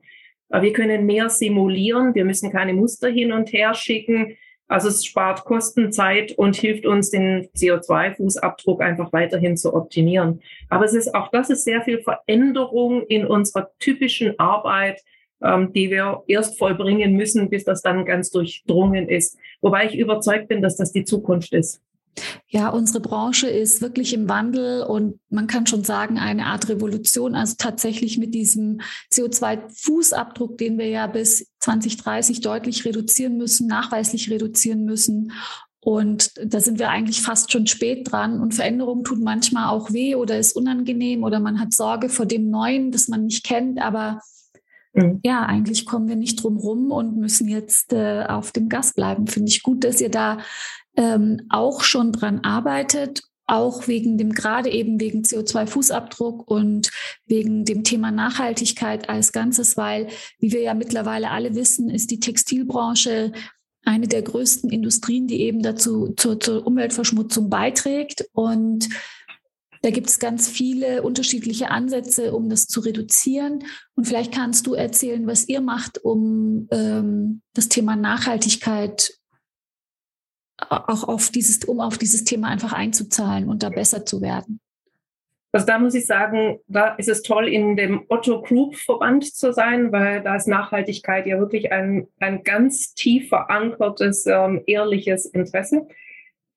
Wir 0.51 0.73
können 0.73 1.05
mehr 1.05 1.29
simulieren. 1.31 2.15
Wir 2.15 2.25
müssen 2.25 2.53
keine 2.53 2.75
Muster 2.75 3.09
hin 3.09 3.33
und 3.33 3.53
her 3.53 3.75
schicken. 3.75 4.37
Also 4.67 4.89
es 4.89 5.05
spart 5.05 5.45
Kosten, 5.45 5.93
Zeit 5.93 6.33
und 6.33 6.57
hilft 6.57 6.87
uns, 6.87 7.11
den 7.11 7.49
CO2-Fußabdruck 7.57 8.81
einfach 8.81 9.13
weiterhin 9.13 9.57
zu 9.57 9.75
optimieren. 9.75 10.41
Aber 10.71 10.85
es 10.85 10.95
ist 10.95 11.15
auch 11.15 11.31
das 11.31 11.51
ist 11.51 11.65
sehr 11.65 11.83
viel 11.83 12.03
Veränderung 12.03 13.03
in 13.07 13.27
unserer 13.27 13.71
typischen 13.79 14.39
Arbeit, 14.39 15.03
ähm, 15.43 15.73
die 15.73 15.91
wir 15.91 16.23
erst 16.27 16.59
vollbringen 16.59 17.15
müssen, 17.15 17.51
bis 17.51 17.65
das 17.65 17.83
dann 17.83 18.07
ganz 18.07 18.31
durchdrungen 18.31 19.09
ist. 19.09 19.39
Wobei 19.61 19.87
ich 19.87 19.99
überzeugt 19.99 20.49
bin, 20.49 20.63
dass 20.63 20.77
das 20.77 20.93
die 20.93 21.05
Zukunft 21.05 21.53
ist. 21.53 21.83
Ja, 22.49 22.69
unsere 22.69 23.01
Branche 23.01 23.49
ist 23.49 23.81
wirklich 23.81 24.15
im 24.15 24.29
Wandel 24.29 24.83
und 24.83 25.19
man 25.29 25.47
kann 25.47 25.67
schon 25.67 25.85
sagen, 25.85 26.19
eine 26.19 26.47
Art 26.47 26.69
Revolution. 26.69 27.35
Also 27.35 27.55
tatsächlich 27.59 28.19
mit 28.19 28.35
diesem 28.35 28.81
CO2-Fußabdruck, 29.13 30.57
den 30.57 30.79
wir 30.79 30.89
ja 30.89 31.07
bis 31.07 31.51
2030 31.61 32.41
deutlich 32.41 32.85
reduzieren 32.85 33.37
müssen, 33.37 33.67
nachweislich 33.67 34.31
reduzieren 34.31 34.85
müssen. 34.85 35.33
Und 35.85 36.33
da 36.43 36.61
sind 36.61 36.79
wir 36.79 36.89
eigentlich 36.89 37.21
fast 37.21 37.53
schon 37.53 37.67
spät 37.67 38.11
dran. 38.11 38.41
Und 38.41 38.55
Veränderung 38.55 39.05
tut 39.05 39.21
manchmal 39.21 39.69
auch 39.69 39.93
weh 39.93 40.15
oder 40.15 40.39
ist 40.39 40.57
unangenehm 40.57 41.25
oder 41.25 41.41
man 41.41 41.61
hat 41.61 41.75
Sorge 41.75 42.09
vor 42.09 42.25
dem 42.25 42.49
Neuen, 42.49 42.91
das 42.91 43.09
man 43.09 43.27
nicht 43.27 43.45
kennt. 43.45 43.81
Aber 43.83 44.21
mhm. 44.95 45.21
ja, 45.23 45.45
eigentlich 45.45 45.85
kommen 45.85 46.09
wir 46.09 46.17
nicht 46.17 46.43
drum 46.43 46.57
rum 46.57 46.91
und 46.91 47.19
müssen 47.19 47.49
jetzt 47.49 47.93
äh, 47.93 48.25
auf 48.25 48.51
dem 48.51 48.71
Gas 48.71 48.95
bleiben. 48.95 49.27
Finde 49.27 49.51
ich 49.51 49.63
gut, 49.63 49.85
dass 49.85 50.01
ihr 50.01 50.11
da 50.11 50.39
ähm, 50.97 51.47
auch 51.49 51.83
schon 51.83 52.13
dran 52.13 52.41
arbeitet, 52.41 53.23
auch 53.47 53.89
wegen 53.89 54.17
dem, 54.17 54.33
gerade 54.33 54.71
eben 54.71 55.01
wegen 55.01 55.23
CO2-Fußabdruck 55.23 56.45
und 56.47 56.91
wegen 57.27 57.65
dem 57.65 57.85
Thema 57.85 58.11
Nachhaltigkeit 58.11 59.09
als 59.09 59.33
Ganzes, 59.33 59.77
weil, 59.77 60.09
wie 60.39 60.53
wir 60.53 60.63
ja 60.63 60.75
mittlerweile 60.75 61.31
alle 61.31 61.55
wissen, 61.55 61.91
ist 61.91 62.11
die 62.11 62.21
Textilbranche 62.21 63.33
eine 63.85 64.09
der 64.09 64.23
größten 64.23 64.71
Industrien, 64.71 65.27
die 65.27 65.43
eben 65.43 65.63
dazu 65.63 66.15
zur, 66.17 66.41
zur 66.41 66.67
Umweltverschmutzung 66.67 67.51
beiträgt. 67.51 68.25
Und 68.33 68.89
Da 69.85 69.91
gibt 69.91 70.09
es 70.09 70.19
ganz 70.19 70.49
viele 70.49 71.03
unterschiedliche 71.03 71.71
Ansätze, 71.71 72.33
um 72.33 72.49
das 72.49 72.67
zu 72.67 72.81
reduzieren. 72.81 73.65
Und 73.95 74.07
vielleicht 74.07 74.33
kannst 74.33 74.67
du 74.67 74.73
erzählen, 74.73 75.27
was 75.27 75.47
ihr 75.47 75.61
macht, 75.61 76.03
um 76.03 76.67
ähm, 76.71 77.43
das 77.53 77.69
Thema 77.69 77.95
Nachhaltigkeit 77.95 79.13
auch 80.71 81.09
auf 81.09 81.31
dieses, 81.31 81.65
um 81.65 81.81
auf 81.81 81.99
dieses 81.99 82.25
Thema 82.25 82.49
einfach 82.49 82.73
einzuzahlen 82.73 83.49
und 83.49 83.63
da 83.63 83.71
besser 83.71 84.05
zu 84.05 84.21
werden. 84.21 84.61
Also 85.55 85.67
da 85.67 85.79
muss 85.79 85.95
ich 85.95 86.07
sagen, 86.07 86.59
da 86.67 86.97
ist 86.97 87.09
es 87.09 87.23
toll, 87.23 87.49
in 87.49 87.77
dem 87.77 88.07
Otto 88.09 88.43
Group 88.43 88.75
Verband 88.75 89.25
zu 89.25 89.53
sein, 89.53 89.93
weil 89.93 90.21
da 90.21 90.35
ist 90.35 90.49
Nachhaltigkeit 90.49 91.27
ja 91.27 91.39
wirklich 91.39 91.71
ein, 91.71 92.09
ein 92.19 92.43
ganz 92.43 92.93
tief 92.95 93.29
verankertes, 93.29 94.27
ähm, 94.27 94.65
ehrliches 94.67 95.27
Interesse. 95.27 95.87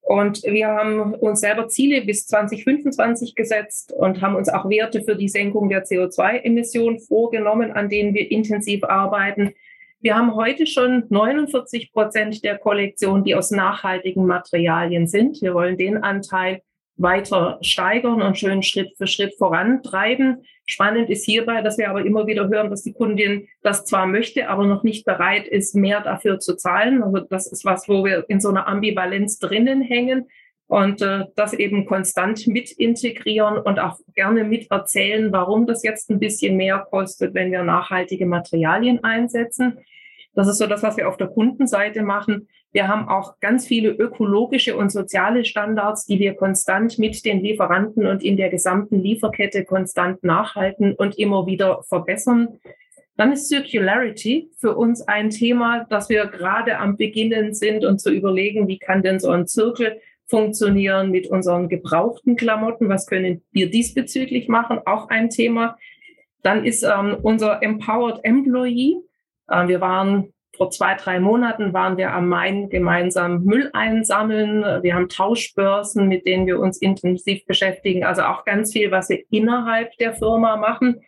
Und 0.02 0.41
wir 0.43 0.70
haben 0.70 1.13
uns 1.13 1.41
selber 1.41 1.67
Ziele 1.67 2.02
bis 2.02 2.26
2025 2.26 3.36
gesetzt 3.36 3.91
und 3.91 4.22
haben 4.22 4.36
uns 4.36 4.50
auch 4.50 4.67
Werte 4.67 5.04
für 5.04 5.15
die 5.15 5.30
Senkung 5.30 5.70
der 5.70 5.86
CO2-Emissionen 5.86 6.98
vorgenommen, 6.98 7.74
an 7.74 7.89
denen 7.89 8.15
wir 8.15 8.32
intensiv 8.32 8.84
arbeiten. 8.84 9.54
Wir 10.00 10.16
haben 10.16 10.36
heute 10.36 10.68
schon 10.68 11.06
49 11.10 11.92
Prozent 11.92 12.44
der 12.44 12.60
Kollektion, 12.60 13.24
die 13.24 13.34
aus 13.34 13.50
nachhaltigen 13.50 14.28
Materialien 14.28 15.08
sind. 15.08 15.42
Wir 15.42 15.56
wollen 15.56 15.76
den 15.76 15.98
Anteil 15.98 16.62
weiter 16.98 17.58
steigern 17.62 18.22
und 18.22 18.38
schön 18.38 18.62
Schritt 18.62 18.96
für 18.96 19.08
Schritt 19.08 19.36
vorantreiben. 19.38 20.44
Spannend 20.68 21.10
ist 21.10 21.26
hierbei, 21.26 21.62
dass 21.62 21.78
wir 21.80 21.90
aber 21.90 22.06
immer 22.06 22.28
wieder 22.28 22.48
hören, 22.48 22.70
dass 22.70 22.84
die 22.84 22.94
Kundin 22.94 23.48
das 23.64 23.86
zwar 23.86 24.06
möchte, 24.06 24.50
aber 24.50 24.66
noch 24.66 24.84
nicht 24.84 25.06
bereit 25.06 25.48
ist, 25.48 25.76
mehr 25.76 26.02
dafür 26.02 26.40
zu 26.40 26.56
zahlen. 26.56 27.02
Also 27.02 27.20
das 27.20 27.52
ist 27.52 27.66
was, 27.66 27.90
wo 27.90 28.06
wir 28.06 28.26
in 28.30 28.40
so 28.40 28.50
einer 28.50 28.68
Ambivalenz 28.68 29.40
drinnen 29.40 29.82
hängen 29.82 30.28
und 30.68 31.02
äh, 31.02 31.26
das 31.36 31.54
eben 31.54 31.86
konstant 31.86 32.46
mit 32.48 32.72
integrieren 32.72 33.58
und 33.58 33.80
auch 33.80 34.00
gerne 34.14 34.44
mit 34.44 34.70
erzählen, 34.70 35.32
warum 35.32 35.66
das 35.66 35.84
jetzt 35.84 36.10
ein 36.10 36.20
bisschen 36.20 36.58
mehr 36.58 36.86
kostet, 36.90 37.34
wenn 37.34 37.52
wir 37.52 37.64
nachhaltige 37.64 38.26
Materialien 38.26 39.04
einsetzen. 39.04 39.80
Das 40.34 40.48
ist 40.48 40.58
so 40.58 40.68
das, 40.68 40.84
was 40.84 40.98
wir 40.98 41.08
auf 41.08 41.18
der 41.18 41.28
Kundenseite 41.28 42.04
machen. 42.04 42.48
Wir 42.74 42.90
haben 42.90 43.08
auch 43.08 43.40
ganz 43.40 43.66
viele 43.66 43.90
ökologische 43.90 44.76
und 44.76 44.92
soziale 44.92 45.46
Standards, 45.46 46.06
die 46.06 46.20
wir 46.20 46.36
konstant 46.36 47.00
mit 47.00 47.24
den 47.26 47.42
Lieferanten 47.42 48.06
und 48.06 48.22
in 48.22 48.38
der 48.38 48.50
gesamten 48.50 49.02
Lieferkette 49.02 49.64
konstant 49.64 50.24
nachhalten 50.24 50.94
und 50.94 51.18
immer 51.18 51.48
wieder 51.48 51.82
verbessern. 51.88 52.60
Dann 53.16 53.32
ist 53.32 53.48
Circularity 53.48 54.52
für 54.60 54.76
uns 54.76 55.02
ein 55.02 55.32
Thema, 55.32 55.88
das 55.90 56.08
wir 56.10 56.28
gerade 56.28 56.78
am 56.78 56.98
Beginnen 56.98 57.54
sind 57.56 57.84
und 57.84 58.00
zu 58.00 58.12
überlegen, 58.12 58.68
wie 58.68 58.78
kann 58.78 59.02
denn 59.02 59.20
so 59.20 59.32
ein 59.32 59.48
Zirkel 59.48 60.00
funktionieren 60.28 61.12
mit 61.12 61.28
unseren 61.28 61.70
gebrauchten 61.70 62.36
Klamotten? 62.36 62.90
Was 62.90 63.08
können 63.08 63.42
wir 63.52 63.70
diesbezüglich 63.70 64.48
machen? 64.48 64.80
Auch 64.86 65.10
ein 65.10 65.30
Thema. 65.30 65.78
Dann 66.44 66.66
ist 66.66 66.84
ähm, 66.84 67.18
unser 67.22 67.63
Empowered 67.63 68.20
Employee. 68.24 68.98
Äh, 69.48 69.68
wir 69.68 69.82
waren 69.82 70.34
vor 70.58 70.72
zwei, 70.72 70.96
drei 70.96 71.20
Monaten 71.20 71.72
waren 71.74 71.98
wir 71.98 72.13
am 72.13 72.28
Main 72.28 72.70
gemeinsam 72.70 73.44
Müll 73.44 73.70
einsammeln. 73.74 74.84
Wir 74.84 74.96
haben 74.96 75.08
Tauschbörsen, 75.08 76.08
mit 76.08 76.26
denen 76.26 76.48
wir 76.48 76.60
uns 76.60 76.80
intensiv 76.80 77.46
beschäftigen. 77.46 78.04
Also 78.04 78.24
auch 78.24 78.44
ganz 78.44 78.74
viel, 78.74 78.90
was 78.90 79.10
wir 79.10 79.24
innerhalb 79.30 79.96
der 79.98 80.13
Firma 80.13 80.58
machen. 80.58 81.02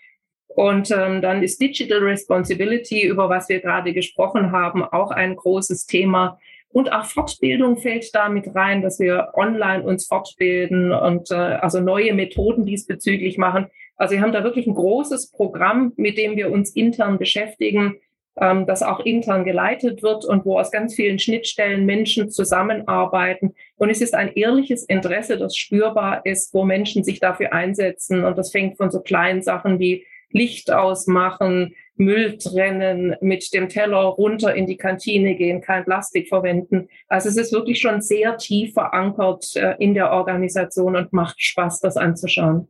Und 0.47 0.91
ähm, 0.91 1.21
dann 1.21 1.41
ist 1.41 1.61
Digital 1.61 1.99
Responsibility, 1.99 3.07
über 3.07 3.29
was 3.29 3.49
wir 3.49 3.59
gerade 3.59 3.93
gesprochen 3.93 4.51
haben, 4.51 4.83
auch 4.83 5.09
ein 5.09 5.35
großes 5.35 5.85
Thema. 5.85 6.39
Und 6.71 6.91
auch 6.91 7.05
Fortbildung 7.05 7.77
fällt 7.77 8.13
da 8.13 8.29
mit 8.29 8.53
rein, 8.53 8.81
dass 8.81 8.99
wir 8.99 9.31
online 9.33 9.83
uns 9.83 10.05
fortbilden 10.05 10.91
und 10.91 11.31
äh, 11.31 11.35
also 11.35 11.79
neue 11.79 12.13
Methoden 12.13 12.65
diesbezüglich 12.65 13.37
machen. 13.37 13.67
Also 13.95 14.13
wir 14.13 14.21
haben 14.21 14.31
da 14.31 14.43
wirklich 14.43 14.67
ein 14.67 14.75
großes 14.75 15.31
Programm, 15.31 15.93
mit 15.95 16.17
dem 16.17 16.37
wir 16.37 16.51
uns 16.51 16.75
intern 16.75 17.17
beschäftigen 17.17 17.95
ähm, 18.39 18.65
das 18.65 18.83
auch 18.83 18.99
intern 19.01 19.43
geleitet 19.43 20.01
wird 20.01 20.25
und 20.25 20.45
wo 20.45 20.59
aus 20.59 20.71
ganz 20.71 20.95
vielen 20.95 21.19
Schnittstellen 21.19 21.85
Menschen 21.85 22.29
zusammenarbeiten. 22.29 23.53
Und 23.75 23.89
es 23.89 24.01
ist 24.01 24.15
ein 24.15 24.33
ehrliches 24.33 24.83
Interesse, 24.83 25.37
das 25.37 25.57
spürbar 25.57 26.25
ist, 26.25 26.53
wo 26.53 26.63
Menschen 26.63 27.03
sich 27.03 27.19
dafür 27.19 27.53
einsetzen. 27.53 28.23
Und 28.23 28.37
das 28.37 28.51
fängt 28.51 28.77
von 28.77 28.91
so 28.91 29.01
kleinen 29.01 29.41
Sachen 29.41 29.79
wie 29.79 30.05
Licht 30.31 30.71
ausmachen, 30.71 31.75
Müll 31.99 32.37
trennen, 32.37 33.15
mit 33.21 33.53
dem 33.53 33.67
Teller 33.67 33.99
runter 33.99 34.55
in 34.55 34.65
die 34.65 34.77
Kantine 34.77 35.35
gehen, 35.35 35.61
kein 35.61 35.83
Plastik 35.83 36.29
verwenden. 36.29 36.87
Also 37.07 37.29
es 37.29 37.37
ist 37.37 37.51
wirklich 37.51 37.79
schon 37.79 38.01
sehr 38.01 38.37
tief 38.37 38.73
verankert 38.73 39.55
äh, 39.55 39.75
in 39.79 39.93
der 39.93 40.11
Organisation 40.11 40.95
und 40.95 41.13
macht 41.13 41.41
Spaß, 41.41 41.81
das 41.81 41.97
anzuschauen. 41.97 42.69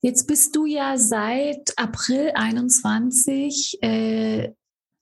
Jetzt 0.00 0.26
bist 0.26 0.56
du 0.56 0.64
ja 0.64 0.96
seit 0.96 1.74
April 1.76 2.32
21 2.34 3.78
äh, 3.82 4.52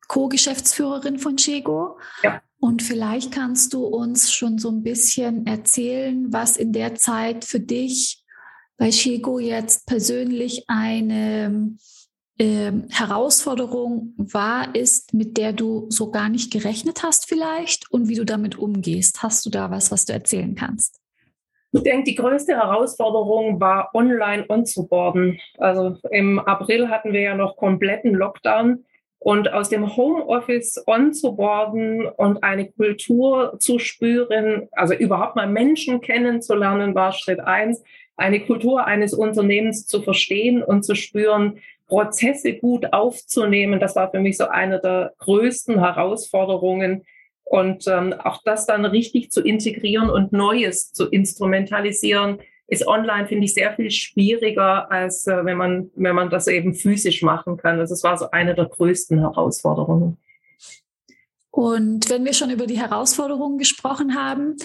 Co-Geschäftsführerin 0.09 1.19
von 1.19 1.37
Chego. 1.37 1.99
Ja. 2.23 2.43
Und 2.59 2.83
vielleicht 2.83 3.33
kannst 3.33 3.73
du 3.75 3.85
uns 3.85 4.33
schon 4.33 4.59
so 4.59 4.71
ein 4.71 4.83
bisschen 4.83 5.47
erzählen, 5.47 6.33
was 6.33 6.57
in 6.57 6.73
der 6.73 6.95
Zeit 6.95 7.45
für 7.45 7.61
dich 7.61 8.25
bei 8.79 8.91
Chego 8.91 9.39
jetzt 9.39 9.87
persönlich 9.87 10.65
eine 10.67 11.77
äh, 12.39 12.73
Herausforderung 12.91 14.15
war, 14.17 14.75
ist, 14.75 15.15
mit 15.15 15.37
der 15.37 15.53
du 15.53 15.87
so 15.89 16.11
gar 16.11 16.29
nicht 16.29 16.53
gerechnet 16.53 17.03
hast 17.03 17.29
vielleicht 17.29 17.91
und 17.91 18.09
wie 18.09 18.15
du 18.15 18.25
damit 18.25 18.59
umgehst. 18.59 19.23
Hast 19.23 19.47
du 19.47 19.51
da 19.51 19.71
was, 19.71 19.91
was 19.91 20.05
du 20.05 20.13
erzählen 20.13 20.55
kannst? 20.55 21.01
Ich 21.73 21.83
denke, 21.83 22.05
die 22.05 22.15
größte 22.15 22.55
Herausforderung 22.55 23.61
war 23.61 23.91
online 23.95 24.47
onzuboarden. 24.49 25.39
Also 25.59 25.99
im 26.11 26.39
April 26.39 26.89
hatten 26.89 27.13
wir 27.13 27.21
ja 27.21 27.35
noch 27.35 27.57
kompletten 27.57 28.15
Lockdown 28.15 28.85
und 29.19 29.53
aus 29.53 29.69
dem 29.69 29.97
Homeoffice 29.97 30.83
onzuboarden 30.87 32.07
und 32.07 32.43
eine 32.43 32.71
Kultur 32.71 33.57
zu 33.59 33.79
spüren, 33.79 34.69
also 34.73 34.95
überhaupt 34.95 35.37
mal 35.37 35.49
Menschen 35.49 36.01
kennenzulernen, 36.01 36.95
war 36.95 37.13
Schritt 37.13 37.41
eins. 37.41 37.83
Eine 38.17 38.41
Kultur 38.41 38.87
eines 38.87 39.13
Unternehmens 39.13 39.87
zu 39.87 40.01
verstehen 40.01 40.63
und 40.63 40.85
zu 40.85 40.95
spüren, 40.95 41.59
Prozesse 41.87 42.55
gut 42.55 42.93
aufzunehmen. 42.93 43.81
Das 43.81 43.97
war 43.97 44.11
für 44.11 44.21
mich 44.21 44.37
so 44.37 44.47
eine 44.47 44.81
der 44.81 45.13
größten 45.19 45.79
Herausforderungen, 45.79 47.05
und 47.49 47.87
ähm, 47.87 48.13
auch 48.13 48.43
das 48.45 48.67
dann 48.67 48.85
richtig 48.85 49.31
zu 49.31 49.41
integrieren 49.41 50.11
und 50.11 50.33
Neues 50.33 50.93
zu 50.93 51.09
instrumentalisieren, 51.09 52.39
ist 52.67 52.89
online, 52.89 53.29
finde 53.29 53.45
ich, 53.45 53.55
sehr 53.55 53.73
viel 53.73 53.93
schwieriger, 53.93 54.91
als 54.91 55.29
äh, 55.29 55.45
wenn, 55.45 55.57
man, 55.57 55.91
wenn 55.95 56.17
man 56.17 56.29
das 56.29 56.49
eben 56.49 56.75
physisch 56.75 57.23
machen 57.23 57.57
kann. 57.57 57.79
Also 57.79 57.95
es 57.95 58.03
war 58.03 58.19
so 58.19 58.33
eine 58.33 58.57
der 58.57 58.65
größten 58.65 59.21
Herausforderungen. 59.21 60.19
Und 61.53 62.11
wenn 62.11 62.25
wir 62.25 62.35
schon 62.35 62.51
über 62.51 62.67
die 62.67 62.81
Herausforderungen 62.81 63.59
gesprochen 63.59 64.17
haben, 64.17 64.57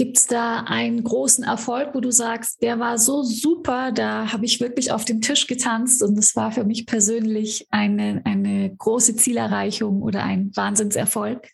gibt 0.00 0.16
es 0.16 0.26
da 0.26 0.64
einen 0.66 1.04
großen 1.04 1.44
Erfolg, 1.44 1.90
wo 1.92 2.00
du 2.00 2.10
sagst, 2.10 2.62
der 2.62 2.80
war 2.80 2.96
so 2.96 3.22
super, 3.22 3.92
da 3.92 4.32
habe 4.32 4.46
ich 4.46 4.58
wirklich 4.58 4.92
auf 4.92 5.04
dem 5.04 5.20
Tisch 5.20 5.46
getanzt 5.46 6.02
und 6.02 6.16
das 6.16 6.34
war 6.36 6.52
für 6.52 6.64
mich 6.64 6.86
persönlich 6.86 7.66
eine, 7.68 8.22
eine 8.24 8.74
große 8.78 9.14
Zielerreichung 9.16 10.00
oder 10.00 10.24
ein 10.24 10.52
Wahnsinnserfolg? 10.56 11.50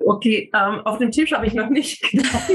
Okay, 0.00 0.50
ähm, 0.52 0.80
auf 0.80 0.98
dem 0.98 1.12
Tisch 1.12 1.30
habe 1.30 1.46
ich 1.46 1.54
noch 1.54 1.68
nicht 1.68 2.02
gedacht. 2.10 2.50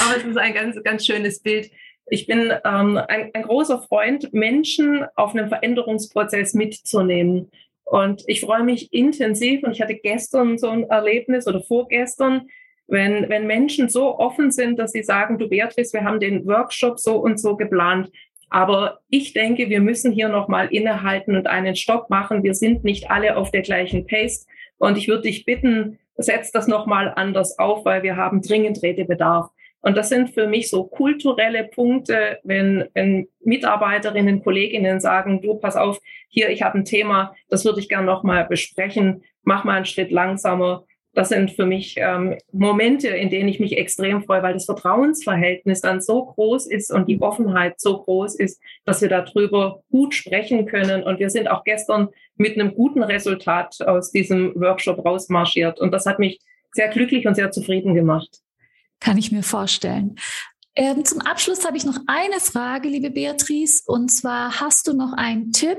Aber 0.00 0.16
es 0.16 0.24
ist 0.24 0.38
ein 0.38 0.54
ganz, 0.54 0.82
ganz 0.82 1.04
schönes 1.04 1.42
Bild. 1.42 1.70
Ich 2.06 2.26
bin 2.26 2.54
ähm, 2.64 2.96
ein, 2.96 3.32
ein 3.34 3.42
großer 3.42 3.82
Freund, 3.82 4.32
Menschen 4.32 5.04
auf 5.14 5.34
einem 5.34 5.48
Veränderungsprozess 5.48 6.54
mitzunehmen. 6.54 7.50
Und 7.84 8.24
ich 8.28 8.40
freue 8.40 8.64
mich 8.64 8.94
intensiv 8.94 9.62
und 9.62 9.72
ich 9.72 9.82
hatte 9.82 9.96
gestern 9.96 10.56
so 10.56 10.70
ein 10.70 10.84
Erlebnis 10.84 11.46
oder 11.46 11.62
vorgestern, 11.62 12.46
wenn, 12.86 13.28
wenn 13.28 13.46
Menschen 13.46 13.88
so 13.88 14.18
offen 14.18 14.50
sind, 14.50 14.78
dass 14.78 14.92
sie 14.92 15.02
sagen, 15.02 15.38
du 15.38 15.48
Beatrice, 15.48 15.92
wir 15.92 16.04
haben 16.04 16.20
den 16.20 16.46
Workshop 16.46 16.98
so 16.98 17.16
und 17.16 17.40
so 17.40 17.56
geplant. 17.56 18.10
Aber 18.50 19.00
ich 19.08 19.32
denke, 19.32 19.68
wir 19.68 19.80
müssen 19.80 20.12
hier 20.12 20.28
nochmal 20.28 20.68
innehalten 20.68 21.34
und 21.34 21.46
einen 21.46 21.76
Stopp 21.76 22.10
machen. 22.10 22.42
Wir 22.42 22.54
sind 22.54 22.84
nicht 22.84 23.10
alle 23.10 23.36
auf 23.36 23.50
der 23.50 23.62
gleichen 23.62 24.06
Pace. 24.06 24.46
Und 24.78 24.98
ich 24.98 25.08
würde 25.08 25.22
dich 25.22 25.44
bitten, 25.44 25.98
setzt 26.16 26.54
das 26.54 26.68
nochmal 26.68 27.12
anders 27.16 27.58
auf, 27.58 27.84
weil 27.84 28.02
wir 28.02 28.16
haben 28.16 28.42
dringend 28.42 28.82
Redebedarf. 28.82 29.50
Und 29.80 29.98
das 29.98 30.08
sind 30.08 30.30
für 30.30 30.46
mich 30.46 30.70
so 30.70 30.84
kulturelle 30.84 31.64
Punkte, 31.64 32.38
wenn, 32.42 32.84
wenn 32.94 33.28
Mitarbeiterinnen, 33.40 34.42
Kolleginnen 34.42 34.98
sagen, 34.98 35.42
du, 35.42 35.56
pass 35.56 35.76
auf, 35.76 36.00
hier, 36.28 36.48
ich 36.48 36.62
habe 36.62 36.78
ein 36.78 36.86
Thema, 36.86 37.34
das 37.50 37.66
würde 37.66 37.80
ich 37.80 37.88
gerne 37.90 38.06
nochmal 38.06 38.46
besprechen, 38.46 39.24
mach 39.42 39.64
mal 39.64 39.76
einen 39.76 39.84
Schritt 39.84 40.10
langsamer. 40.10 40.84
Das 41.14 41.28
sind 41.28 41.52
für 41.52 41.64
mich 41.64 41.94
ähm, 41.96 42.36
Momente, 42.52 43.08
in 43.08 43.30
denen 43.30 43.48
ich 43.48 43.60
mich 43.60 43.78
extrem 43.78 44.22
freue, 44.24 44.42
weil 44.42 44.54
das 44.54 44.64
Vertrauensverhältnis 44.64 45.80
dann 45.80 46.00
so 46.00 46.24
groß 46.24 46.66
ist 46.66 46.90
und 46.90 47.08
die 47.08 47.20
Offenheit 47.20 47.80
so 47.80 48.02
groß 48.02 48.34
ist, 48.34 48.60
dass 48.84 49.00
wir 49.00 49.08
darüber 49.08 49.82
gut 49.90 50.14
sprechen 50.14 50.66
können. 50.66 51.04
Und 51.04 51.20
wir 51.20 51.30
sind 51.30 51.48
auch 51.48 51.62
gestern 51.64 52.08
mit 52.36 52.58
einem 52.58 52.74
guten 52.74 53.02
Resultat 53.02 53.80
aus 53.86 54.10
diesem 54.10 54.54
Workshop 54.56 55.04
rausmarschiert. 55.04 55.80
Und 55.80 55.92
das 55.92 56.04
hat 56.06 56.18
mich 56.18 56.40
sehr 56.72 56.88
glücklich 56.88 57.26
und 57.26 57.36
sehr 57.36 57.52
zufrieden 57.52 57.94
gemacht. 57.94 58.40
Kann 58.98 59.16
ich 59.16 59.30
mir 59.30 59.44
vorstellen. 59.44 60.16
Ähm, 60.76 61.04
zum 61.04 61.20
Abschluss 61.20 61.64
habe 61.64 61.76
ich 61.76 61.84
noch 61.84 61.98
eine 62.08 62.40
Frage, 62.40 62.88
liebe 62.88 63.10
Beatrice, 63.10 63.84
und 63.86 64.08
zwar 64.10 64.60
hast 64.60 64.88
du 64.88 64.92
noch 64.96 65.12
einen 65.12 65.52
Tipp, 65.52 65.78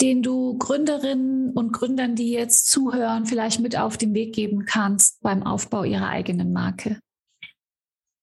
den 0.00 0.22
du 0.22 0.58
Gründerinnen 0.58 1.52
und 1.52 1.72
Gründern, 1.72 2.16
die 2.16 2.32
jetzt 2.32 2.70
zuhören, 2.70 3.26
vielleicht 3.26 3.60
mit 3.60 3.78
auf 3.78 3.96
den 3.96 4.14
Weg 4.14 4.34
geben 4.34 4.66
kannst 4.66 5.22
beim 5.22 5.42
Aufbau 5.42 5.84
ihrer 5.84 6.08
eigenen 6.08 6.52
Marke? 6.52 6.98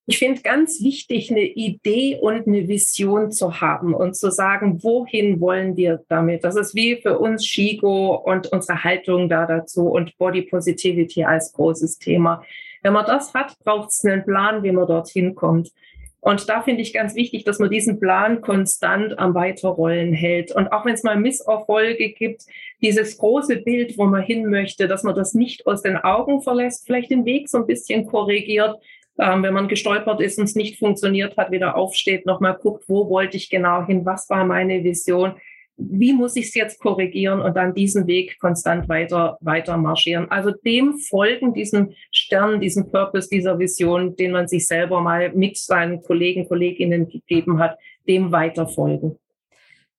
Ich 0.06 0.20
finde 0.20 0.42
ganz 0.42 0.84
wichtig, 0.84 1.32
eine 1.32 1.46
Idee 1.46 2.20
und 2.22 2.46
eine 2.46 2.68
Vision 2.68 3.32
zu 3.32 3.62
haben 3.62 3.94
und 3.94 4.18
zu 4.18 4.32
sagen, 4.32 4.84
wohin 4.84 5.40
wollen 5.40 5.78
wir 5.78 6.04
damit? 6.10 6.44
Das 6.44 6.58
ist 6.58 6.76
wie 6.76 6.98
für 7.02 7.20
uns 7.20 7.46
Shigo 7.46 8.16
und 8.16 8.48
unsere 8.48 8.84
Haltung 8.84 9.30
da 9.30 9.46
dazu 9.46 9.88
und 9.88 10.18
Body 10.18 10.42
Positivity 10.42 11.24
als 11.24 11.54
großes 11.54 12.00
Thema. 12.00 12.44
Wenn 12.82 12.92
man 12.92 13.06
das 13.06 13.34
hat, 13.34 13.58
braucht 13.60 13.92
es 13.92 14.04
einen 14.04 14.26
Plan, 14.26 14.62
wie 14.62 14.74
man 14.74 14.88
dorthin 14.88 15.36
kommt. 15.36 15.72
Und 16.24 16.48
da 16.48 16.62
finde 16.62 16.82
ich 16.82 16.94
ganz 16.94 17.16
wichtig, 17.16 17.44
dass 17.44 17.60
man 17.60 17.70
diesen 17.70 18.00
Plan 18.00 18.40
konstant 18.40 19.20
am 19.20 19.36
Weiterrollen 19.36 20.14
hält. 20.14 20.54
Und 20.56 20.72
auch 20.72 20.86
wenn 20.86 20.94
es 20.94 21.04
mal 21.04 21.18
Misserfolge 21.18 22.14
gibt, 22.14 22.44
dieses 22.82 23.18
große 23.18 23.58
Bild, 23.58 23.98
wo 23.98 24.06
man 24.06 24.24
hin 24.24 24.50
möchte, 24.50 24.88
dass 24.88 25.04
man 25.04 25.16
das 25.16 25.34
nicht 25.34 25.68
aus 25.68 25.82
den 25.82 25.98
Augen 25.98 26.42
verlässt, 26.42 26.86
vielleicht 26.86 27.12
den 27.12 27.26
Weg 27.26 27.50
so 27.50 27.58
ein 27.58 27.68
bisschen 27.68 28.06
korrigiert, 28.06 28.78
ähm, 29.20 29.44
wenn 29.44 29.54
man 29.54 29.68
gestolpert 29.68 30.22
ist 30.22 30.40
und 30.40 30.46
es 30.46 30.56
nicht 30.56 30.80
funktioniert 30.80 31.36
hat, 31.36 31.52
wieder 31.52 31.76
aufsteht, 31.76 32.26
nochmal 32.26 32.56
guckt, 32.56 32.86
wo 32.88 33.10
wollte 33.10 33.36
ich 33.36 33.50
genau 33.50 33.86
hin, 33.86 34.06
was 34.06 34.30
war 34.30 34.46
meine 34.46 34.82
Vision, 34.82 35.34
wie 35.78 36.14
muss 36.14 36.36
ich 36.36 36.48
es 36.48 36.54
jetzt 36.54 36.80
korrigieren 36.80 37.42
und 37.42 37.56
dann 37.56 37.74
diesen 37.74 38.08
Weg 38.08 38.40
konstant 38.40 38.88
weiter, 38.90 39.38
weiter 39.42 39.78
marschieren. 39.78 40.30
Also 40.30 40.52
dem 40.52 40.98
folgen, 41.00 41.54
diesem 41.54 41.94
Stern, 42.12 42.62
diesem 42.62 42.92
Purpose, 42.92 43.28
dieser 43.30 43.58
Vision, 43.58 44.16
den 44.16 44.32
man 44.32 44.48
sich 44.48 44.68
selber 44.68 45.02
mal 45.02 45.34
mit 45.34 45.58
seinen 45.58 46.02
Kollegen, 46.02 46.48
Kolleginnen 46.48 47.10
gegeben 47.10 47.60
hat, 47.60 47.78
dem 48.08 48.32
weiter 48.32 48.68
folgen. 48.68 49.18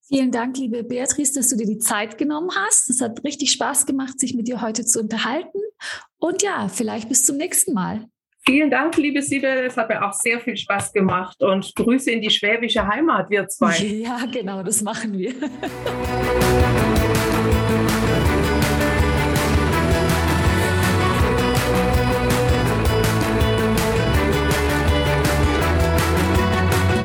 Vielen 0.06 0.30
Dank, 0.30 0.58
liebe 0.58 0.84
Beatrice, 0.84 1.34
dass 1.34 1.48
du 1.48 1.56
dir 1.56 1.66
die 1.66 1.78
Zeit 1.78 2.18
genommen 2.18 2.50
hast. 2.54 2.90
Es 2.90 3.00
hat 3.00 3.24
richtig 3.24 3.50
Spaß 3.52 3.86
gemacht, 3.86 4.20
sich 4.20 4.34
mit 4.34 4.46
dir 4.46 4.60
heute 4.60 4.84
zu 4.84 5.00
unterhalten. 5.00 5.58
Und 6.18 6.42
ja, 6.42 6.68
vielleicht 6.68 7.08
bis 7.08 7.24
zum 7.24 7.38
nächsten 7.38 7.72
Mal. 7.72 8.06
Vielen 8.46 8.70
Dank, 8.70 8.98
liebe 8.98 9.22
Sibylle. 9.22 9.64
Es 9.64 9.76
hat 9.78 9.88
mir 9.88 10.04
auch 10.04 10.12
sehr 10.12 10.38
viel 10.38 10.54
Spaß 10.54 10.92
gemacht 10.92 11.42
und 11.42 11.74
Grüße 11.74 12.10
in 12.10 12.20
die 12.20 12.28
schwäbische 12.28 12.86
Heimat, 12.86 13.30
wir 13.30 13.48
zwei. 13.48 13.74
Ja, 14.04 14.26
genau, 14.30 14.62
das 14.62 14.82
machen 14.82 15.16
wir. 15.16 15.32